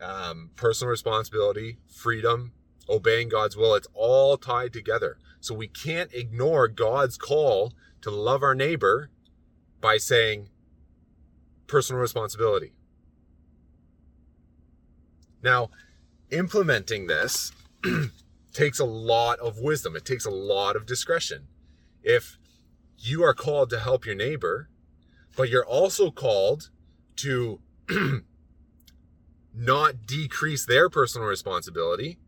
um, 0.00 0.50
personal 0.56 0.90
responsibility, 0.90 1.78
freedom, 1.86 2.52
obeying 2.88 3.28
God's 3.28 3.56
will. 3.56 3.74
It's 3.74 3.88
all 3.94 4.36
tied 4.36 4.72
together. 4.72 5.18
So 5.40 5.54
we 5.54 5.68
can't 5.68 6.12
ignore 6.12 6.68
God's 6.68 7.16
call 7.16 7.72
to 8.00 8.10
love 8.10 8.42
our 8.42 8.54
neighbor 8.54 9.10
by 9.80 9.98
saying 9.98 10.48
personal 11.66 12.00
responsibility. 12.00 12.72
Now, 15.42 15.70
implementing 16.30 17.06
this 17.06 17.52
takes 18.52 18.78
a 18.78 18.84
lot 18.84 19.38
of 19.38 19.58
wisdom. 19.58 19.96
It 19.96 20.04
takes 20.04 20.24
a 20.24 20.30
lot 20.30 20.76
of 20.76 20.86
discretion. 20.86 21.48
If 22.02 22.38
you 22.98 23.22
are 23.24 23.34
called 23.34 23.70
to 23.70 23.80
help 23.80 24.06
your 24.06 24.14
neighbor, 24.14 24.68
but 25.36 25.48
you're 25.48 25.66
also 25.66 26.10
called 26.10 26.70
to 27.16 27.60
not 29.54 30.06
decrease 30.06 30.66
their 30.66 30.88
personal 30.88 31.26
responsibility. 31.26 32.18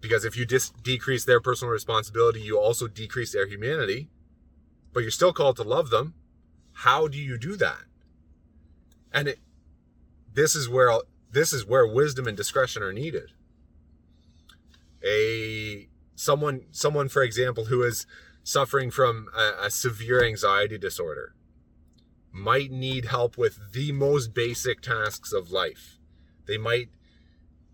Because 0.00 0.24
if 0.24 0.36
you 0.36 0.46
dis- 0.46 0.70
decrease 0.82 1.24
their 1.24 1.40
personal 1.40 1.72
responsibility, 1.72 2.40
you 2.40 2.58
also 2.58 2.88
decrease 2.88 3.32
their 3.32 3.46
humanity, 3.46 4.08
but 4.92 5.00
you're 5.00 5.10
still 5.10 5.32
called 5.32 5.56
to 5.56 5.62
love 5.62 5.90
them. 5.90 6.14
How 6.72 7.06
do 7.06 7.18
you 7.18 7.36
do 7.36 7.56
that? 7.56 7.84
And 9.12 9.28
it, 9.28 9.38
this 10.32 10.54
is 10.54 10.68
where 10.68 11.00
this 11.30 11.52
is 11.52 11.66
where 11.66 11.86
wisdom 11.86 12.26
and 12.26 12.36
discretion 12.36 12.82
are 12.82 12.92
needed. 12.92 13.32
A 15.04 15.88
someone 16.14 16.66
someone 16.70 17.08
for 17.08 17.22
example 17.22 17.66
who 17.66 17.82
is 17.82 18.06
suffering 18.42 18.90
from 18.90 19.28
a, 19.36 19.66
a 19.66 19.70
severe 19.70 20.22
anxiety 20.22 20.76
disorder 20.76 21.34
might 22.32 22.70
need 22.70 23.06
help 23.06 23.38
with 23.38 23.72
the 23.72 23.92
most 23.92 24.34
basic 24.34 24.80
tasks 24.80 25.32
of 25.32 25.50
life. 25.50 25.98
They 26.46 26.58
might 26.58 26.90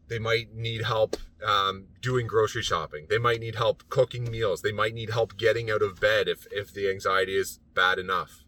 they 0.08 0.18
might 0.18 0.54
need 0.54 0.82
help 0.82 1.16
um, 1.44 1.86
doing 2.00 2.26
grocery 2.26 2.62
shopping. 2.62 3.06
They 3.10 3.18
might 3.18 3.40
need 3.40 3.56
help 3.56 3.88
cooking 3.88 4.30
meals. 4.30 4.62
They 4.62 4.72
might 4.72 4.94
need 4.94 5.10
help 5.10 5.36
getting 5.36 5.70
out 5.70 5.82
of 5.82 6.00
bed 6.00 6.28
if 6.28 6.46
if 6.50 6.72
the 6.72 6.88
anxiety 6.90 7.36
is 7.36 7.58
bad 7.74 7.98
enough. 7.98 8.44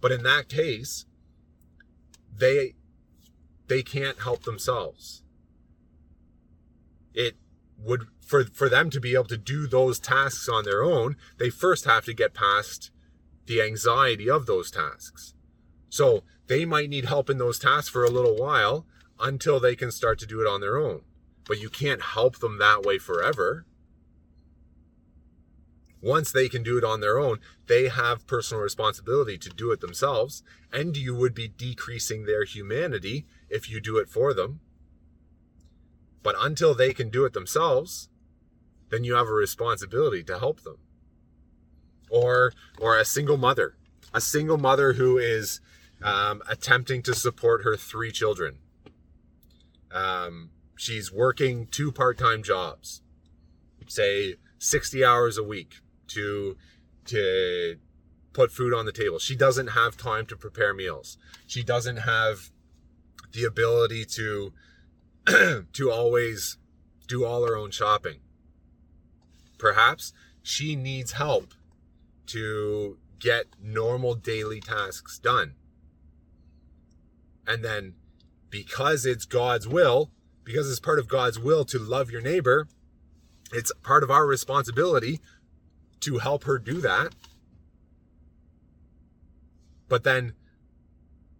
But 0.00 0.12
in 0.12 0.22
that 0.22 0.48
case, 0.48 1.06
they 2.34 2.74
they 3.68 3.82
can't 3.82 4.20
help 4.20 4.44
themselves. 4.44 5.22
It 7.14 7.36
would 7.78 8.06
for 8.24 8.44
for 8.44 8.68
them 8.68 8.90
to 8.90 9.00
be 9.00 9.14
able 9.14 9.24
to 9.24 9.36
do 9.36 9.66
those 9.66 9.98
tasks 9.98 10.48
on 10.48 10.64
their 10.64 10.82
own, 10.82 11.16
they 11.38 11.50
first 11.50 11.84
have 11.84 12.04
to 12.06 12.14
get 12.14 12.34
past 12.34 12.90
the 13.46 13.60
anxiety 13.60 14.30
of 14.30 14.46
those 14.46 14.70
tasks. 14.70 15.34
So 15.88 16.22
they 16.46 16.64
might 16.64 16.88
need 16.88 17.06
help 17.06 17.28
in 17.28 17.38
those 17.38 17.58
tasks 17.58 17.88
for 17.88 18.04
a 18.04 18.10
little 18.10 18.36
while 18.36 18.86
until 19.20 19.60
they 19.60 19.76
can 19.76 19.90
start 19.90 20.18
to 20.20 20.26
do 20.26 20.40
it 20.40 20.46
on 20.46 20.60
their 20.60 20.76
own. 20.76 21.02
But 21.46 21.60
you 21.60 21.68
can't 21.68 22.02
help 22.02 22.38
them 22.38 22.58
that 22.58 22.82
way 22.82 22.98
forever. 22.98 23.66
Once 26.00 26.32
they 26.32 26.48
can 26.48 26.64
do 26.64 26.76
it 26.78 26.84
on 26.84 27.00
their 27.00 27.18
own, 27.18 27.38
they 27.66 27.88
have 27.88 28.26
personal 28.26 28.62
responsibility 28.62 29.38
to 29.38 29.48
do 29.50 29.70
it 29.70 29.80
themselves, 29.80 30.42
and 30.72 30.96
you 30.96 31.14
would 31.14 31.32
be 31.32 31.46
decreasing 31.46 32.24
their 32.24 32.44
humanity 32.44 33.24
if 33.52 33.70
you 33.70 33.80
do 33.80 33.98
it 33.98 34.08
for 34.08 34.34
them. 34.34 34.60
But 36.22 36.34
until 36.38 36.74
they 36.74 36.92
can 36.92 37.10
do 37.10 37.24
it 37.24 37.32
themselves, 37.32 38.08
then 38.90 39.04
you 39.04 39.14
have 39.14 39.28
a 39.28 39.32
responsibility 39.32 40.22
to 40.24 40.38
help 40.38 40.62
them 40.62 40.78
or 42.12 42.52
or 42.78 42.98
a 42.98 43.04
single 43.04 43.38
mother, 43.38 43.74
a 44.14 44.20
single 44.20 44.58
mother 44.58 44.92
who 44.92 45.18
is 45.18 45.60
um, 46.02 46.42
attempting 46.48 47.02
to 47.02 47.14
support 47.14 47.64
her 47.64 47.76
three 47.76 48.12
children. 48.12 48.58
Um, 49.90 50.50
she's 50.76 51.10
working 51.10 51.66
two 51.66 51.90
part-time 51.90 52.42
jobs, 52.42 53.02
say 53.88 54.36
60 54.58 55.04
hours 55.04 55.38
a 55.38 55.42
week 55.42 55.76
to 56.08 56.56
to 57.06 57.76
put 58.32 58.52
food 58.52 58.72
on 58.72 58.86
the 58.86 58.92
table. 58.92 59.18
She 59.18 59.34
doesn't 59.34 59.68
have 59.68 59.96
time 59.96 60.26
to 60.26 60.36
prepare 60.36 60.72
meals. 60.72 61.18
She 61.46 61.62
doesn't 61.62 61.98
have 61.98 62.50
the 63.32 63.44
ability 63.44 64.04
to 64.04 64.52
to 65.72 65.90
always 65.90 66.58
do 67.06 67.24
all 67.24 67.46
her 67.46 67.56
own 67.56 67.70
shopping. 67.70 68.18
Perhaps 69.58 70.12
she 70.42 70.74
needs 70.74 71.12
help 71.12 71.54
to 72.26 72.98
get 73.18 73.46
normal 73.62 74.14
daily 74.14 74.60
tasks 74.60 75.18
done. 75.18 75.54
And 77.46 77.64
then 77.64 77.94
because 78.50 79.06
it's 79.06 79.24
God's 79.24 79.68
will, 79.68 80.10
because 80.44 80.70
it's 80.70 80.80
part 80.80 80.98
of 80.98 81.08
God's 81.08 81.38
will 81.38 81.64
to 81.66 81.78
love 81.78 82.10
your 82.10 82.20
neighbor, 82.20 82.66
it's 83.52 83.72
part 83.82 84.02
of 84.02 84.10
our 84.10 84.26
responsibility 84.26 85.20
to 86.00 86.18
help 86.18 86.44
her 86.44 86.58
do 86.58 86.80
that. 86.80 87.14
But 89.88 90.04
then 90.04 90.32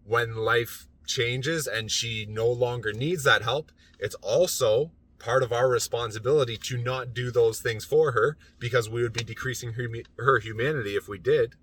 when 0.04 0.36
life 0.36 0.88
changes 1.06 1.66
and 1.66 1.90
she 1.90 2.26
no 2.28 2.48
longer 2.48 2.92
needs 2.92 3.24
that 3.24 3.42
help, 3.42 3.72
it's 3.98 4.14
also 4.16 4.90
part 5.18 5.42
of 5.42 5.52
our 5.52 5.68
responsibility 5.68 6.56
to 6.56 6.76
not 6.76 7.14
do 7.14 7.30
those 7.30 7.60
things 7.60 7.84
for 7.84 8.12
her 8.12 8.36
because 8.58 8.90
we 8.90 9.02
would 9.02 9.12
be 9.12 9.22
decreasing 9.22 9.74
her, 9.74 9.88
her 10.18 10.40
humanity 10.40 10.96
if 10.96 11.08
we 11.08 11.18
did. 11.18 11.54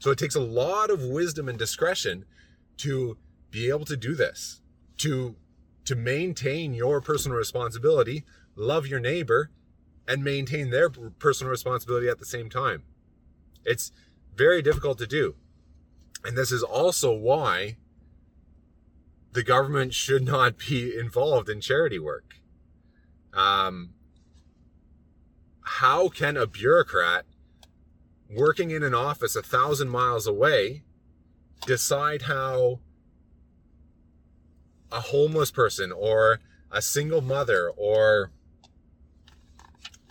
So 0.00 0.10
it 0.10 0.18
takes 0.18 0.34
a 0.34 0.40
lot 0.40 0.90
of 0.90 1.02
wisdom 1.02 1.48
and 1.48 1.58
discretion 1.58 2.24
to 2.78 3.16
be 3.50 3.68
able 3.68 3.84
to 3.86 3.96
do 3.96 4.14
this, 4.14 4.60
to 4.98 5.36
to 5.84 5.94
maintain 5.94 6.72
your 6.72 7.00
personal 7.02 7.36
responsibility, 7.36 8.24
love 8.56 8.86
your 8.86 9.00
neighbor, 9.00 9.50
and 10.08 10.24
maintain 10.24 10.70
their 10.70 10.88
personal 10.90 11.50
responsibility 11.50 12.08
at 12.08 12.18
the 12.18 12.24
same 12.24 12.48
time. 12.48 12.84
It's 13.64 13.92
very 14.34 14.62
difficult 14.62 14.98
to 14.98 15.06
do. 15.06 15.34
And 16.24 16.36
this 16.36 16.50
is 16.50 16.62
also 16.62 17.12
why 17.12 17.76
the 19.34 19.42
government 19.42 19.92
should 19.92 20.24
not 20.24 20.56
be 20.68 20.96
involved 20.98 21.48
in 21.48 21.60
charity 21.60 21.98
work. 21.98 22.36
Um, 23.34 23.90
how 25.62 26.08
can 26.08 26.36
a 26.36 26.46
bureaucrat 26.46 27.26
working 28.30 28.70
in 28.70 28.82
an 28.82 28.94
office 28.94 29.36
a 29.36 29.42
thousand 29.42 29.88
miles 29.88 30.26
away 30.26 30.82
decide 31.66 32.22
how 32.22 32.80
a 34.92 35.00
homeless 35.00 35.50
person 35.50 35.90
or 35.90 36.40
a 36.70 36.80
single 36.80 37.20
mother 37.20 37.70
or 37.76 38.30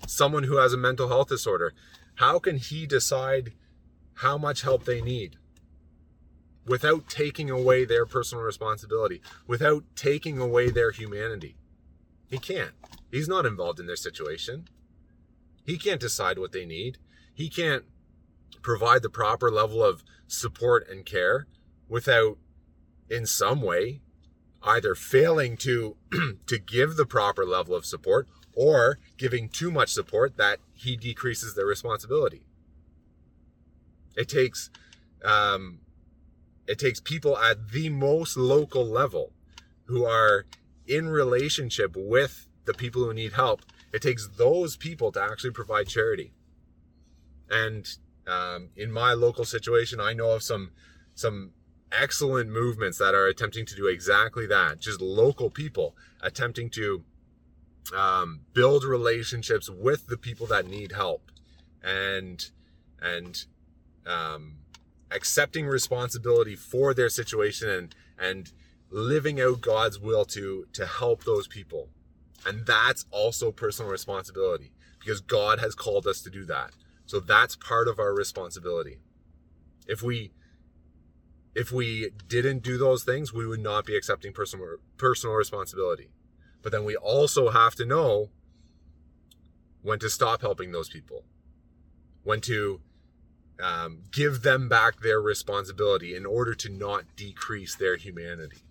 someone 0.08 0.44
who 0.44 0.58
has 0.58 0.74
a 0.74 0.78
mental 0.78 1.08
health 1.08 1.30
disorder, 1.30 1.74
how 2.16 2.40
can 2.40 2.58
he 2.58 2.86
decide 2.86 3.54
how 4.16 4.38
much 4.38 4.62
help 4.62 4.84
they 4.86 5.02
need? 5.02 5.38
Without 6.66 7.10
taking 7.10 7.50
away 7.50 7.86
their 7.86 8.06
personal 8.06 8.44
responsibility, 8.44 9.22
without 9.48 9.84
taking 9.96 10.40
away 10.40 10.70
their 10.70 10.92
humanity. 10.92 11.56
He 12.30 12.38
can't. 12.38 12.74
He's 13.12 13.28
not 13.28 13.46
involved 13.46 13.80
in 13.80 13.86
their 13.86 13.96
situation. 13.96 14.68
He 15.66 15.78
can't 15.78 16.02
decide 16.02 16.40
what 16.40 16.52
they 16.52 16.66
need. 16.66 16.98
He 17.34 17.50
can't 17.50 17.84
provide 18.62 19.02
the 19.02 19.10
proper 19.10 19.52
level 19.52 19.84
of 19.84 20.04
support 20.28 20.88
and 20.90 21.06
care 21.06 21.48
without, 21.88 22.38
in 23.10 23.26
some 23.26 23.62
way, 23.62 24.02
either 24.64 24.96
failing 24.96 25.58
to 25.58 25.98
to 26.48 26.58
give 26.58 26.96
the 26.96 27.06
proper 27.06 27.46
level 27.46 27.76
of 27.76 27.86
support 27.86 28.28
or 28.56 29.00
giving 29.18 29.50
too 29.50 29.72
much 29.72 29.92
support 29.92 30.38
that 30.38 30.60
he 30.74 30.96
decreases 30.96 31.56
their 31.56 31.66
responsibility. 31.66 32.46
It 34.16 34.30
takes 34.30 34.70
um, 35.24 35.80
it 36.68 36.80
takes 36.80 37.00
people 37.00 37.38
at 37.38 37.72
the 37.72 37.90
most 37.90 38.38
local 38.38 38.86
level 38.86 39.34
who 39.86 40.06
are 40.06 40.46
in 40.88 41.08
relationship 41.10 41.96
with 41.96 42.48
the 42.66 42.74
people 42.74 43.04
who 43.04 43.14
need 43.14 43.34
help. 43.34 43.62
It 43.92 44.02
takes 44.02 44.28
those 44.38 44.78
people 44.78 45.12
to 45.12 45.22
actually 45.22 45.52
provide 45.52 45.88
charity. 45.88 46.34
And 47.50 47.86
Um, 48.26 48.70
in 48.78 48.90
my 48.90 49.12
local 49.14 49.44
situation, 49.44 50.00
I 50.00 50.14
know 50.14 50.32
of 50.32 50.44
some 50.44 50.72
some 51.14 51.52
excellent 51.92 52.50
movements 52.50 52.98
that 52.98 53.14
are 53.14 53.28
attempting 53.28 53.66
to 53.68 53.76
do 53.76 53.88
exactly 53.88 54.48
that. 54.48 54.80
Just 54.80 55.02
local 55.02 55.50
people 55.50 55.94
attempting 56.22 56.70
to 56.70 57.04
um, 57.94 58.46
build 58.54 58.86
relationships 58.86 59.70
with 59.70 60.08
the 60.08 60.16
people 60.16 60.48
that 60.48 60.66
need 60.66 60.94
help, 60.94 61.32
and 61.84 62.50
and 63.02 63.46
um, 64.06 64.63
accepting 65.14 65.68
responsibility 65.68 66.56
for 66.56 66.94
their 66.94 67.10
situation 67.10 67.70
and 67.70 67.96
and 68.18 68.52
living 68.90 69.42
out 69.42 69.62
God's 69.62 70.00
will 70.00 70.26
to 70.26 70.68
to 70.74 70.86
help 70.86 71.24
those 71.24 71.48
people. 71.48 71.90
And 72.46 72.66
that's 72.66 73.06
also 73.12 73.52
personal 73.52 73.92
responsibility 73.92 74.72
because 75.00 75.22
God 75.22 75.60
has 75.60 75.76
called 75.76 76.08
us 76.08 76.22
to 76.22 76.30
do 76.30 76.46
that. 76.46 76.72
So 77.06 77.20
that's 77.20 77.56
part 77.56 77.88
of 77.88 78.00
our 78.00 78.14
responsibility. 78.14 78.98
If 79.88 80.02
we 80.02 80.32
if 81.56 81.72
we 81.72 82.10
didn't 82.28 82.64
do 82.64 82.78
those 82.78 83.04
things, 83.04 83.32
we 83.34 83.46
would 83.46 83.60
not 83.60 83.86
be 83.86 83.96
accepting 83.96 84.34
personal 84.34 84.78
personal 84.98 85.36
responsibility. 85.36 86.10
But 86.62 86.72
then 86.72 86.86
we 86.86 86.96
also 86.96 87.50
have 87.50 87.76
to 87.76 87.86
know 87.86 88.30
when 89.82 90.00
to 90.00 90.10
stop 90.10 90.42
helping 90.42 90.72
those 90.72 90.90
people, 90.90 91.24
when 92.24 92.40
to 92.42 92.80
um, 93.62 94.00
give 94.12 94.42
them 94.42 94.68
back 94.68 95.02
their 95.02 95.22
responsibility 95.22 96.16
in 96.16 96.26
order 96.26 96.54
to 96.56 96.70
not 96.70 97.04
decrease 97.16 97.76
their 97.76 97.96
humanity. 97.96 98.62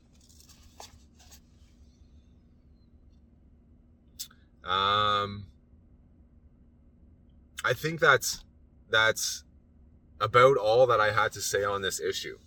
Um, 4.64 5.46
I 7.64 7.72
think 7.72 8.00
that's 8.00 8.44
that's 8.90 9.44
about 10.20 10.56
all 10.56 10.86
that 10.86 11.00
I 11.00 11.12
had 11.12 11.32
to 11.32 11.40
say 11.40 11.64
on 11.64 11.82
this 11.82 12.00
issue. 12.00 12.38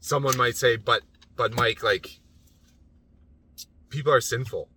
Someone 0.00 0.36
might 0.36 0.56
say, 0.56 0.76
"But 0.76 1.02
but 1.36 1.54
Mike, 1.54 1.82
like 1.82 2.20
people 3.88 4.12
are 4.12 4.20
sinful. 4.20 4.68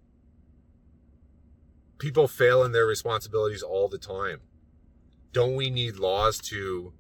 People 1.98 2.28
fail 2.28 2.64
in 2.64 2.72
their 2.72 2.86
responsibilities 2.86 3.64
all 3.64 3.90
the 3.90 3.98
time. 3.98 4.42
Don't 5.34 5.56
we 5.56 5.70
need 5.70 5.98
laws 5.98 6.40
to 6.40 6.94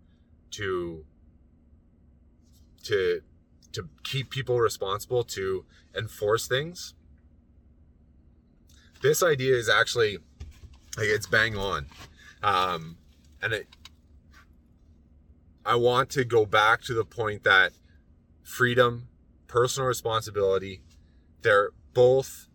to 0.52 1.06
to 2.84 3.22
to 3.74 3.90
keep 4.04 4.30
people 4.30 4.60
responsible 4.60 5.24
to 5.24 5.66
enforce 5.96 6.48
things?" 6.48 6.94
This 9.02 9.22
idea 9.22 9.56
is 9.56 9.70
actually 9.70 10.18
like 10.98 11.08
it's 11.08 11.28
bang 11.28 11.56
on. 11.58 11.88
Um, 12.42 12.98
and 13.42 13.54
it, 13.54 13.68
I 15.66 15.76
want 15.76 16.10
to 16.12 16.24
go 16.24 16.46
back 16.46 16.82
to 16.84 16.94
the 16.94 17.06
point 17.06 17.44
that 17.44 17.74
freedom, 18.42 19.10
personal 19.48 19.88
responsibility, 19.88 20.82
they're 21.42 21.72
both 21.94 22.48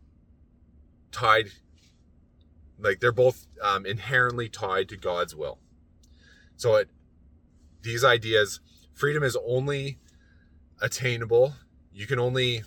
tied, 1.12 1.53
like 2.79 3.01
they're 3.01 3.12
both 3.12 3.47
um, 3.61 3.87
inherently 3.87 4.49
tied 4.49 4.89
to 4.89 4.97
God's 4.97 5.35
will. 5.35 5.59
So 6.57 6.77
it, 6.77 6.89
these 7.83 8.05
ideas, 8.05 8.61
freedom 8.93 9.23
is 9.23 9.37
only 9.47 9.99
attainable. 10.81 11.55
You 11.93 12.07
can 12.07 12.18
only 12.18 12.62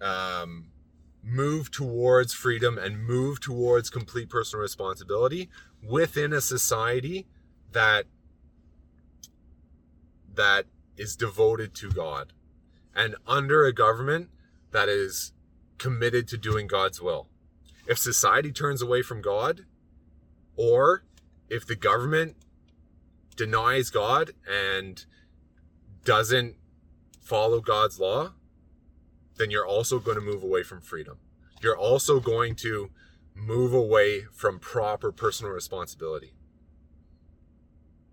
um, 0.00 0.66
move 1.22 1.70
towards 1.70 2.32
freedom 2.32 2.78
and 2.78 3.04
move 3.04 3.40
towards 3.40 3.90
complete 3.90 4.28
personal 4.28 4.62
responsibility 4.62 5.48
within 5.82 6.32
a 6.32 6.40
society 6.40 7.26
that 7.72 8.06
that 10.34 10.66
is 10.96 11.16
devoted 11.16 11.74
to 11.74 11.90
God 11.90 12.32
and 12.94 13.16
under 13.26 13.64
a 13.64 13.72
government 13.72 14.28
that 14.70 14.88
is 14.88 15.32
committed 15.78 16.28
to 16.28 16.36
doing 16.36 16.66
God's 16.66 17.00
will. 17.00 17.28
If 17.86 17.98
society 17.98 18.52
turns 18.52 18.82
away 18.82 19.02
from 19.02 19.22
God 19.22 19.64
or 20.56 21.04
if 21.48 21.66
the 21.66 21.76
government 21.76 22.36
denies 23.36 23.90
God 23.90 24.32
and 24.50 25.04
doesn't 26.04 26.56
follow 27.20 27.60
God's 27.60 28.00
law, 28.00 28.32
then 29.36 29.50
you're 29.50 29.66
also 29.66 29.98
going 29.98 30.16
to 30.16 30.22
move 30.22 30.42
away 30.42 30.62
from 30.62 30.80
freedom. 30.80 31.18
You're 31.60 31.76
also 31.76 32.20
going 32.20 32.54
to 32.56 32.90
move 33.34 33.72
away 33.72 34.22
from 34.32 34.58
proper 34.58 35.12
personal 35.12 35.52
responsibility. 35.52 36.32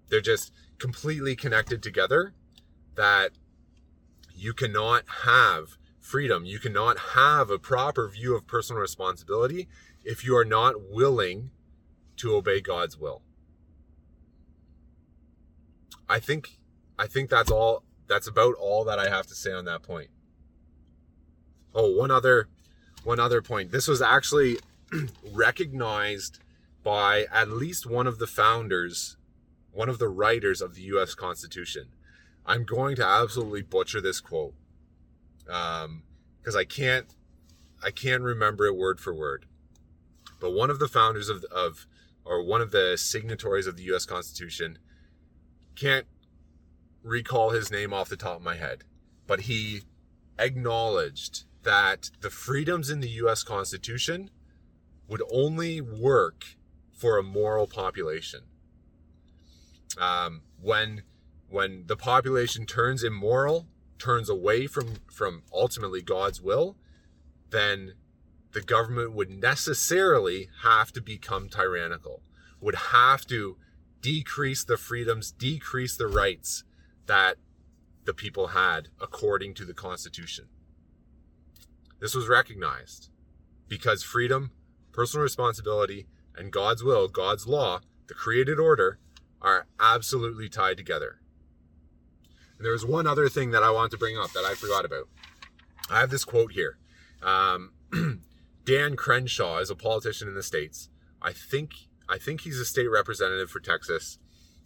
They're 0.10 0.22
just 0.22 0.52
completely 0.78 1.36
connected 1.36 1.82
together 1.82 2.34
that 2.96 3.32
you 4.36 4.54
cannot 4.54 5.04
have 5.24 5.78
freedom. 6.04 6.45
You 6.45 6.60
cannot 6.60 6.99
have 7.16 7.49
a 7.49 7.58
proper 7.58 8.10
view 8.10 8.36
of 8.36 8.45
personal 8.45 8.82
responsibility 8.82 9.68
if 10.04 10.24
you 10.24 10.36
are 10.36 10.45
not 10.45 10.76
willing 10.91 11.49
to 12.18 12.36
obey 12.36 12.62
God's 12.62 12.97
will. 12.97 13.22
I 16.10 16.20
think 16.20 16.60
I 16.99 17.08
think 17.08 17.30
that's 17.30 17.49
all 17.49 17.84
that's 18.08 18.28
about 18.28 18.56
all 18.56 18.84
that 18.84 18.99
I 18.99 19.10
have 19.10 19.26
to 19.28 19.36
say 19.36 19.51
on 19.51 19.66
that 19.66 19.82
point. 19.82 20.10
Oh, 21.74 21.89
one 21.91 22.12
other 22.12 22.49
one 23.04 23.20
other 23.20 23.41
point. 23.41 23.72
This 23.72 23.88
was 23.88 24.01
actually 24.01 24.58
recognized 25.32 26.39
by 26.84 27.26
at 27.32 27.49
least 27.49 27.86
one 27.86 28.08
of 28.08 28.20
the 28.20 28.28
founders, 28.28 29.16
one 29.72 29.88
of 29.88 29.99
the 29.99 30.10
writers 30.10 30.62
of 30.62 30.76
the 30.76 30.82
US 30.82 31.16
Constitution. 31.16 31.88
I'm 32.45 32.66
going 32.66 32.97
to 32.97 33.06
absolutely 33.06 33.62
butcher 33.62 34.01
this 34.01 34.20
quote. 34.20 34.54
Um, 35.50 36.04
because 36.39 36.56
I 36.56 36.66
can't 36.66 37.08
I 37.84 37.91
can't 37.91 38.22
remember 38.22 38.66
it 38.66 38.76
word 38.76 39.00
for 39.00 39.14
word. 39.14 39.46
But 40.39 40.52
one 40.52 40.70
of 40.70 40.80
the 40.80 40.88
founders 40.88 41.30
of 41.30 41.44
of 41.46 41.86
or 42.26 42.44
one 42.44 42.62
of 42.62 42.72
the 42.72 42.98
signatories 42.98 43.68
of 43.68 43.78
the 43.78 43.84
US 43.94 44.06
Constitution 44.06 44.78
can't 45.76 46.06
recall 47.02 47.50
his 47.50 47.72
name 47.72 47.94
off 47.94 48.10
the 48.10 48.18
top 48.18 48.38
of 48.38 48.41
my 48.41 48.56
head, 48.56 48.84
but 49.28 49.41
he 49.41 49.82
acknowledged 50.38 51.44
that 51.64 52.12
the 52.22 52.30
freedoms 52.30 52.89
in 52.89 53.00
the 53.00 53.10
US 53.10 53.44
Constitution 53.44 54.30
would 55.08 55.22
only 55.32 55.82
work 55.82 56.56
for 56.91 57.18
a 57.18 57.24
moral 57.24 57.68
population. 57.68 58.41
Um, 59.98 60.41
when 60.62 61.04
when 61.50 61.86
the 61.88 61.96
population 61.96 62.66
turns 62.66 63.04
immoral, 63.04 63.68
turns 64.04 64.30
away 64.30 64.68
from 64.68 64.95
from 65.10 65.43
ultimately 65.54 66.01
God's 66.01 66.41
will, 66.41 66.76
then 67.51 67.93
the 68.51 68.62
government 68.62 69.14
would 69.14 69.30
necessarily 69.30 70.49
have 70.62 70.91
to 70.91 71.01
become 71.01 71.47
tyrannical, 71.47 72.22
would 72.60 72.76
have 72.76 73.26
to 73.28 73.58
decrease 74.01 74.66
the 74.66 74.76
freedoms, 74.76 75.32
decrease 75.32 75.95
the 75.95 76.08
rights 76.08 76.66
that 77.06 77.38
the 78.04 78.14
people 78.14 78.47
had 78.47 78.89
according 78.99 79.54
to 79.54 79.64
the 79.64 79.74
Constitution. 79.74 80.49
This 82.01 82.14
was 82.14 82.28
recognized 82.28 83.10
because 83.70 84.04
freedom, 84.04 84.51
personal 84.91 85.24
responsibility, 85.24 86.08
and 86.36 86.51
God's 86.51 86.84
will, 86.84 87.08
God's 87.08 87.47
law, 87.47 87.80
the 88.08 88.14
created 88.14 88.60
order, 88.60 88.99
are 89.41 89.68
absolutely 89.80 90.49
tied 90.49 90.76
together. 90.76 91.22
And 92.58 92.66
there's 92.66 92.86
one 92.86 93.08
other 93.08 93.30
thing 93.30 93.51
that 93.51 93.64
I 93.64 93.72
want 93.72 93.91
to 93.91 93.97
bring 93.97 94.18
up 94.18 94.32
that 94.34 94.45
I 94.45 94.54
forgot 94.54 94.86
about. 94.86 95.08
I 95.89 95.99
have 95.99 96.10
this 96.10 96.26
quote 96.26 96.54
here. 96.54 96.78
Um, 97.22 97.74
Dan 98.66 98.95
Crenshaw 98.95 99.58
is 99.58 99.70
a 99.70 99.76
politician 99.76 100.28
in 100.28 100.36
the 100.36 100.43
states. 100.43 100.89
I 101.22 101.32
think 101.32 101.74
I 102.10 102.18
think 102.18 102.41
he's 102.41 102.60
a 102.60 102.66
state 102.66 102.88
representative 102.88 103.49
for 103.49 103.60
Texas. 103.60 104.20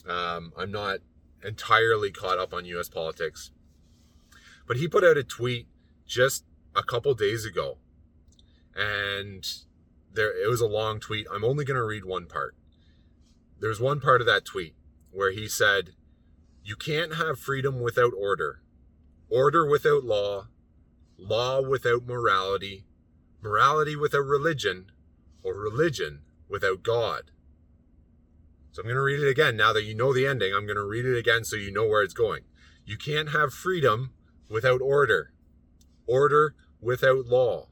Um, 0.07 0.51
I'm 0.57 0.71
not 0.71 0.99
entirely 1.43 2.11
caught 2.11 2.39
up 2.39 2.53
on 2.53 2.65
U.S. 2.65 2.89
politics, 2.89 3.51
but 4.67 4.77
he 4.77 4.87
put 4.87 5.03
out 5.03 5.17
a 5.17 5.23
tweet 5.23 5.67
just 6.05 6.45
a 6.75 6.83
couple 6.83 7.13
days 7.13 7.45
ago. 7.45 7.77
And 8.75 9.47
there 10.13 10.31
it 10.31 10.49
was 10.49 10.61
a 10.61 10.67
long 10.67 10.99
tweet. 10.99 11.27
I'm 11.33 11.43
only 11.43 11.65
going 11.65 11.77
to 11.77 11.83
read 11.83 12.05
one 12.05 12.25
part. 12.25 12.55
There's 13.59 13.79
one 13.79 13.99
part 13.99 14.21
of 14.21 14.27
that 14.27 14.45
tweet 14.45 14.75
where 15.11 15.31
he 15.31 15.47
said, 15.47 15.91
"You 16.67 16.75
can't 16.75 17.15
have 17.15 17.39
freedom 17.39 17.79
without 17.79 18.11
order. 18.13 18.59
Order 19.29 19.65
without 19.65 20.03
law, 20.03 20.49
law 21.17 21.61
without 21.61 22.05
morality, 22.05 22.85
morality 23.41 23.95
without 23.95 24.25
religion, 24.25 24.91
or 25.43 25.53
religion 25.53 26.23
without 26.49 26.83
God." 26.83 27.31
So 28.73 28.81
I'm 28.81 28.87
going 28.87 28.97
to 28.97 29.01
read 29.01 29.21
it 29.21 29.29
again. 29.29 29.55
Now 29.55 29.71
that 29.71 29.85
you 29.85 29.95
know 29.95 30.11
the 30.11 30.27
ending, 30.27 30.53
I'm 30.53 30.65
going 30.65 30.75
to 30.75 30.83
read 30.83 31.05
it 31.05 31.17
again 31.17 31.45
so 31.45 31.55
you 31.55 31.71
know 31.71 31.87
where 31.87 32.03
it's 32.03 32.13
going. 32.13 32.43
You 32.83 32.97
can't 32.97 33.29
have 33.29 33.53
freedom 33.53 34.11
without 34.49 34.81
order. 34.81 35.31
Order 36.05 36.53
without 36.81 37.27
law, 37.27 37.69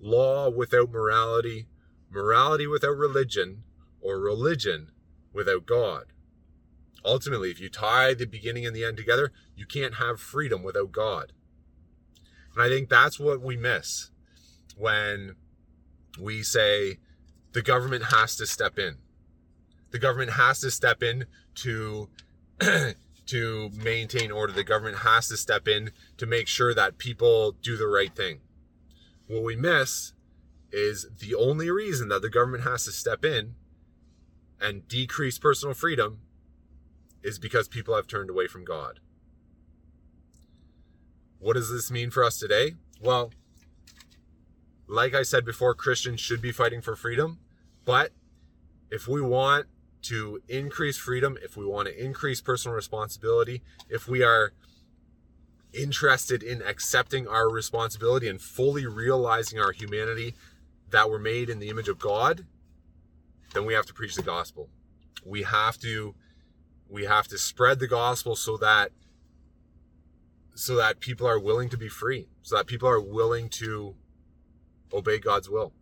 law 0.00 0.50
without 0.50 0.90
morality, 0.90 1.68
morality 2.10 2.66
without 2.66 2.96
religion, 2.96 3.62
or 4.00 4.18
religion 4.18 4.90
without 5.32 5.64
God. 5.64 6.06
Ultimately, 7.06 7.50
if 7.50 7.60
you 7.60 7.68
tie 7.68 8.14
the 8.14 8.26
beginning 8.26 8.66
and 8.66 8.74
the 8.74 8.84
end 8.84 8.96
together, 8.96 9.32
you 9.54 9.64
can't 9.64 9.94
have 9.94 10.20
freedom 10.20 10.64
without 10.64 10.90
God. 10.90 11.32
And 12.52 12.62
I 12.62 12.68
think 12.68 12.88
that's 12.88 13.20
what 13.20 13.40
we 13.40 13.56
miss 13.56 14.10
when 14.76 15.36
we 16.20 16.42
say 16.42 16.98
the 17.52 17.62
government 17.62 18.06
has 18.06 18.34
to 18.36 18.46
step 18.46 18.78
in. 18.78 18.96
The 19.92 19.98
government 20.00 20.32
has 20.32 20.60
to 20.60 20.70
step 20.70 21.02
in 21.02 21.26
to 21.56 22.08
to 23.26 23.70
maintain 23.70 24.32
order. 24.32 24.52
The 24.52 24.64
government 24.64 24.98
has 24.98 25.28
to 25.28 25.36
step 25.36 25.68
in 25.68 25.92
to 26.16 26.26
make 26.26 26.48
sure 26.48 26.74
that 26.74 26.98
people 26.98 27.52
do 27.52 27.76
the 27.76 27.86
right 27.86 28.14
thing. 28.14 28.40
What 29.28 29.42
we 29.42 29.56
miss 29.56 30.12
is 30.72 31.06
the 31.18 31.34
only 31.34 31.70
reason 31.70 32.08
that 32.08 32.22
the 32.22 32.30
government 32.30 32.64
has 32.64 32.84
to 32.84 32.92
step 32.92 33.24
in 33.24 33.54
and 34.60 34.86
decrease 34.88 35.38
personal 35.38 35.74
freedom 35.74 36.20
is 37.26 37.40
because 37.40 37.66
people 37.66 37.96
have 37.96 38.06
turned 38.06 38.30
away 38.30 38.46
from 38.46 38.64
God. 38.64 39.00
What 41.40 41.54
does 41.54 41.70
this 41.70 41.90
mean 41.90 42.10
for 42.10 42.22
us 42.22 42.38
today? 42.38 42.74
Well, 43.00 43.32
like 44.86 45.12
I 45.12 45.24
said 45.24 45.44
before, 45.44 45.74
Christians 45.74 46.20
should 46.20 46.40
be 46.40 46.52
fighting 46.52 46.80
for 46.80 46.94
freedom, 46.94 47.40
but 47.84 48.12
if 48.92 49.08
we 49.08 49.20
want 49.20 49.66
to 50.02 50.40
increase 50.48 50.96
freedom, 50.98 51.36
if 51.42 51.56
we 51.56 51.66
want 51.66 51.88
to 51.88 52.04
increase 52.04 52.40
personal 52.40 52.76
responsibility, 52.76 53.60
if 53.90 54.06
we 54.06 54.22
are 54.22 54.52
interested 55.72 56.44
in 56.44 56.62
accepting 56.62 57.26
our 57.26 57.50
responsibility 57.50 58.28
and 58.28 58.40
fully 58.40 58.86
realizing 58.86 59.58
our 59.58 59.72
humanity 59.72 60.34
that 60.90 61.10
we're 61.10 61.18
made 61.18 61.50
in 61.50 61.58
the 61.58 61.70
image 61.70 61.88
of 61.88 61.98
God, 61.98 62.46
then 63.52 63.66
we 63.66 63.74
have 63.74 63.86
to 63.86 63.94
preach 63.94 64.14
the 64.14 64.22
gospel. 64.22 64.68
We 65.24 65.42
have 65.42 65.76
to 65.78 66.14
we 66.88 67.04
have 67.04 67.28
to 67.28 67.38
spread 67.38 67.78
the 67.78 67.88
gospel 67.88 68.36
so 68.36 68.56
that 68.58 68.92
so 70.54 70.74
that 70.76 71.00
people 71.00 71.26
are 71.26 71.38
willing 71.38 71.68
to 71.68 71.76
be 71.76 71.88
free, 71.88 72.28
so 72.42 72.56
that 72.56 72.66
people 72.66 72.88
are 72.88 73.00
willing 73.00 73.48
to 73.50 73.94
obey 74.92 75.18
God's 75.18 75.50
will. 75.50 75.72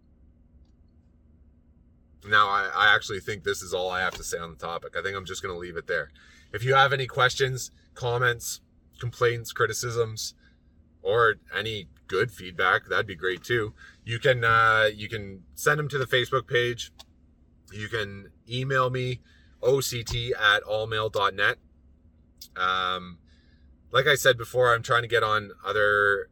Now, 2.26 2.48
I, 2.48 2.70
I 2.74 2.94
actually 2.94 3.20
think 3.20 3.44
this 3.44 3.62
is 3.62 3.72
all 3.72 3.90
I 3.90 4.00
have 4.00 4.14
to 4.14 4.24
say 4.24 4.38
on 4.38 4.50
the 4.50 4.56
topic. 4.56 4.96
I 4.98 5.02
think 5.02 5.16
I'm 5.16 5.26
just 5.26 5.42
going 5.42 5.54
to 5.54 5.58
leave 5.58 5.76
it 5.76 5.86
there. 5.86 6.10
If 6.52 6.64
you 6.64 6.74
have 6.74 6.92
any 6.92 7.06
questions, 7.06 7.70
comments, 7.94 8.62
complaints, 8.98 9.52
criticisms, 9.52 10.34
or 11.02 11.36
any 11.56 11.88
good 12.08 12.32
feedback, 12.32 12.86
that'd 12.86 13.06
be 13.06 13.14
great 13.14 13.44
too. 13.44 13.74
You 14.04 14.18
can 14.18 14.42
uh, 14.44 14.88
you 14.92 15.08
can 15.08 15.42
send 15.54 15.78
them 15.78 15.88
to 15.88 15.98
the 15.98 16.06
Facebook 16.06 16.48
page. 16.48 16.90
You 17.72 17.88
can 17.88 18.30
email 18.48 18.90
me 18.90 19.20
oct 19.64 20.32
at 20.38 20.62
allmail.net. 20.64 21.58
Um, 22.56 23.18
like 23.90 24.06
I 24.06 24.14
said 24.14 24.36
before, 24.36 24.74
I'm 24.74 24.82
trying 24.82 25.02
to 25.02 25.08
get 25.08 25.22
on 25.22 25.50
other 25.64 26.28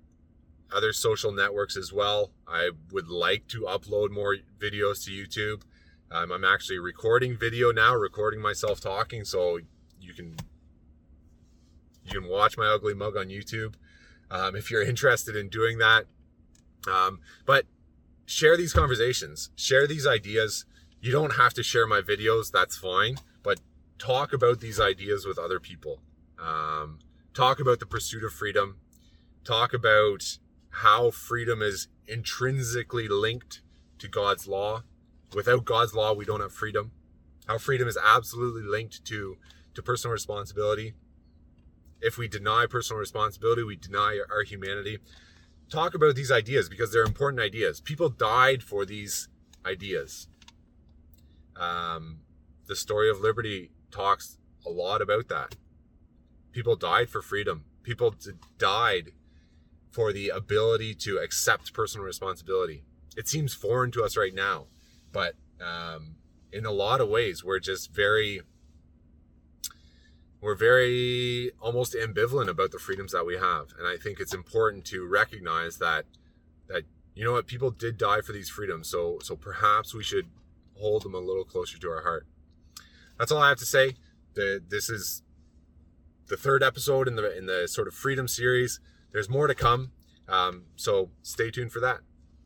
other 0.75 0.93
social 0.93 1.33
networks 1.33 1.77
as 1.77 1.93
well. 1.93 2.33
I 2.49 2.71
would 2.91 3.09
like 3.09 3.47
to 3.49 3.63
upload 3.63 4.11
more 4.11 4.37
videos 4.59 5.05
to 5.05 5.11
YouTube. 5.11 5.63
Um, 6.11 6.33
I'm 6.33 6.45
actually 6.45 6.79
recording 6.79 7.37
video 7.37 7.73
now, 7.73 7.95
recording 7.95 8.41
myself 8.41 8.81
talking, 8.81 9.25
so 9.25 9.59
you 10.01 10.13
can 10.13 10.37
you 12.05 12.21
can 12.21 12.29
watch 12.29 12.57
my 12.57 12.67
ugly 12.67 12.95
mug 12.95 13.17
on 13.17 13.29
YouTube 13.29 13.75
um, 14.31 14.57
if 14.57 14.71
you're 14.71 14.83
interested 14.89 15.37
in 15.37 15.49
doing 15.49 15.79
that. 15.79 16.07
Um, 16.91 17.21
but 17.47 17.67
share 18.27 18.57
these 18.57 18.73
conversations, 18.73 19.51
share 19.55 19.87
these 19.87 20.07
ideas. 20.07 20.65
You 21.03 21.11
don't 21.11 21.35
have 21.35 21.53
to 21.55 21.65
share 21.65 21.89
my 21.89 22.01
videos, 22.01 22.53
that's 22.53 22.77
fine, 22.77 23.17
but 23.43 23.59
talk 23.99 24.33
about 24.33 24.61
these 24.61 24.79
ideas 24.79 25.27
with 25.27 25.37
other 25.37 25.59
people. 25.59 25.99
Um, 26.39 27.01
talk 27.35 27.59
about 27.59 27.81
the 27.81 27.87
pursuit 27.87 28.23
of 28.23 28.33
freedom. 28.33 28.77
Talk 29.43 29.75
about 29.75 30.39
how 30.71 31.11
freedom 31.11 31.61
is 31.61 31.89
intrinsically 32.07 33.09
linked 33.09 33.63
to 33.99 34.07
God's 34.07 34.47
law. 34.47 34.85
Without 35.35 35.65
God's 35.65 35.93
law, 35.93 36.13
we 36.13 36.25
don't 36.25 36.41
have 36.41 36.53
freedom. 36.53 36.93
How 37.49 37.59
freedom 37.59 37.89
is 37.89 37.99
absolutely 38.01 38.63
linked 38.63 39.05
to, 39.07 39.39
to 39.75 39.83
personal 39.83 40.13
responsibility. 40.13 40.95
If 42.01 42.17
we 42.17 42.29
deny 42.29 42.67
personal 42.71 43.01
responsibility, 43.01 43.65
we 43.65 43.75
deny 43.75 44.21
our 44.31 44.45
humanity. 44.45 44.99
Talk 45.69 45.95
about 45.95 46.15
these 46.15 46.31
ideas 46.31 46.69
because 46.69 46.93
they're 46.93 47.03
important 47.03 47.43
ideas. 47.43 47.81
People 47.81 48.09
died 48.09 48.63
for 48.63 48.87
these 48.87 49.29
ideas. 49.67 50.29
Um, 51.57 52.21
the 52.67 52.77
story 52.77 53.11
of 53.11 53.21
liberty 53.21 53.71
talks 53.91 54.39
a 54.67 54.71
lot 54.71 55.03
about 55.03 55.29
that. 55.29 55.57
People 56.53 56.77
died 56.77 57.11
for 57.11 57.23
freedom. 57.23 57.65
People 57.83 58.15
died 58.59 59.13
for 59.91 60.13
the 60.13 60.31
ability 60.31 60.95
to 60.95 61.19
accept 61.19 61.75
personal 61.75 62.07
responsibility. 62.07 62.85
It 63.17 63.29
seems 63.29 63.53
foreign 63.53 63.91
to 63.93 64.03
us 64.03 64.17
right 64.17 64.35
now, 64.35 64.67
but 65.13 65.35
um, 65.61 66.17
in 66.51 66.65
a 66.65 66.71
lot 66.71 67.01
of 67.01 67.09
ways, 67.09 67.45
we're 67.45 67.59
just 67.59 67.93
very, 67.93 68.41
we're 70.41 70.55
very 70.55 71.51
almost 71.61 71.95
ambivalent 71.95 72.49
about 72.49 72.71
the 72.71 72.79
freedoms 72.79 73.13
that 73.13 73.27
we 73.27 73.37
have, 73.37 73.69
and 73.79 73.87
I 73.87 73.97
think 73.97 74.19
it's 74.19 74.35
important 74.35 74.85
to 74.87 75.07
recognize 75.07 75.79
that 75.79 76.07
that 76.69 76.85
you 77.15 77.25
know 77.25 77.33
what 77.33 77.47
people 77.47 77.71
did 77.71 77.99
die 77.99 78.23
for 78.23 78.33
these 78.33 78.49
freedoms, 78.49 78.89
so 78.89 79.19
so 79.23 79.37
perhaps 79.37 79.95
we 79.95 80.03
should 80.03 80.29
hold 80.83 81.05
them 81.05 81.15
a 81.15 81.19
little 81.19 81.45
closer 81.45 81.79
to 81.79 81.89
our 81.89 82.03
heart. 82.03 82.27
That's 83.19 83.31
all 83.31 83.41
I 83.41 83.49
have 83.49 83.59
to 83.59 83.67
say. 83.67 83.95
The, 84.35 84.61
this 84.67 84.91
is 84.91 85.23
the 86.27 86.37
third 86.37 86.63
episode 86.63 87.07
in 87.09 87.15
the 87.17 87.37
in 87.37 87.47
the 87.47 87.69
sort 87.69 87.89
of 87.89 87.95
freedom 87.95 88.27
series. 88.27 88.81
There's 89.13 89.29
more 89.29 89.47
to 89.47 89.55
come, 89.55 89.93
um, 90.29 90.65
so 90.77 91.11
stay 91.23 91.51
tuned 91.51 91.73
for 91.73 91.81
that. 91.81 92.01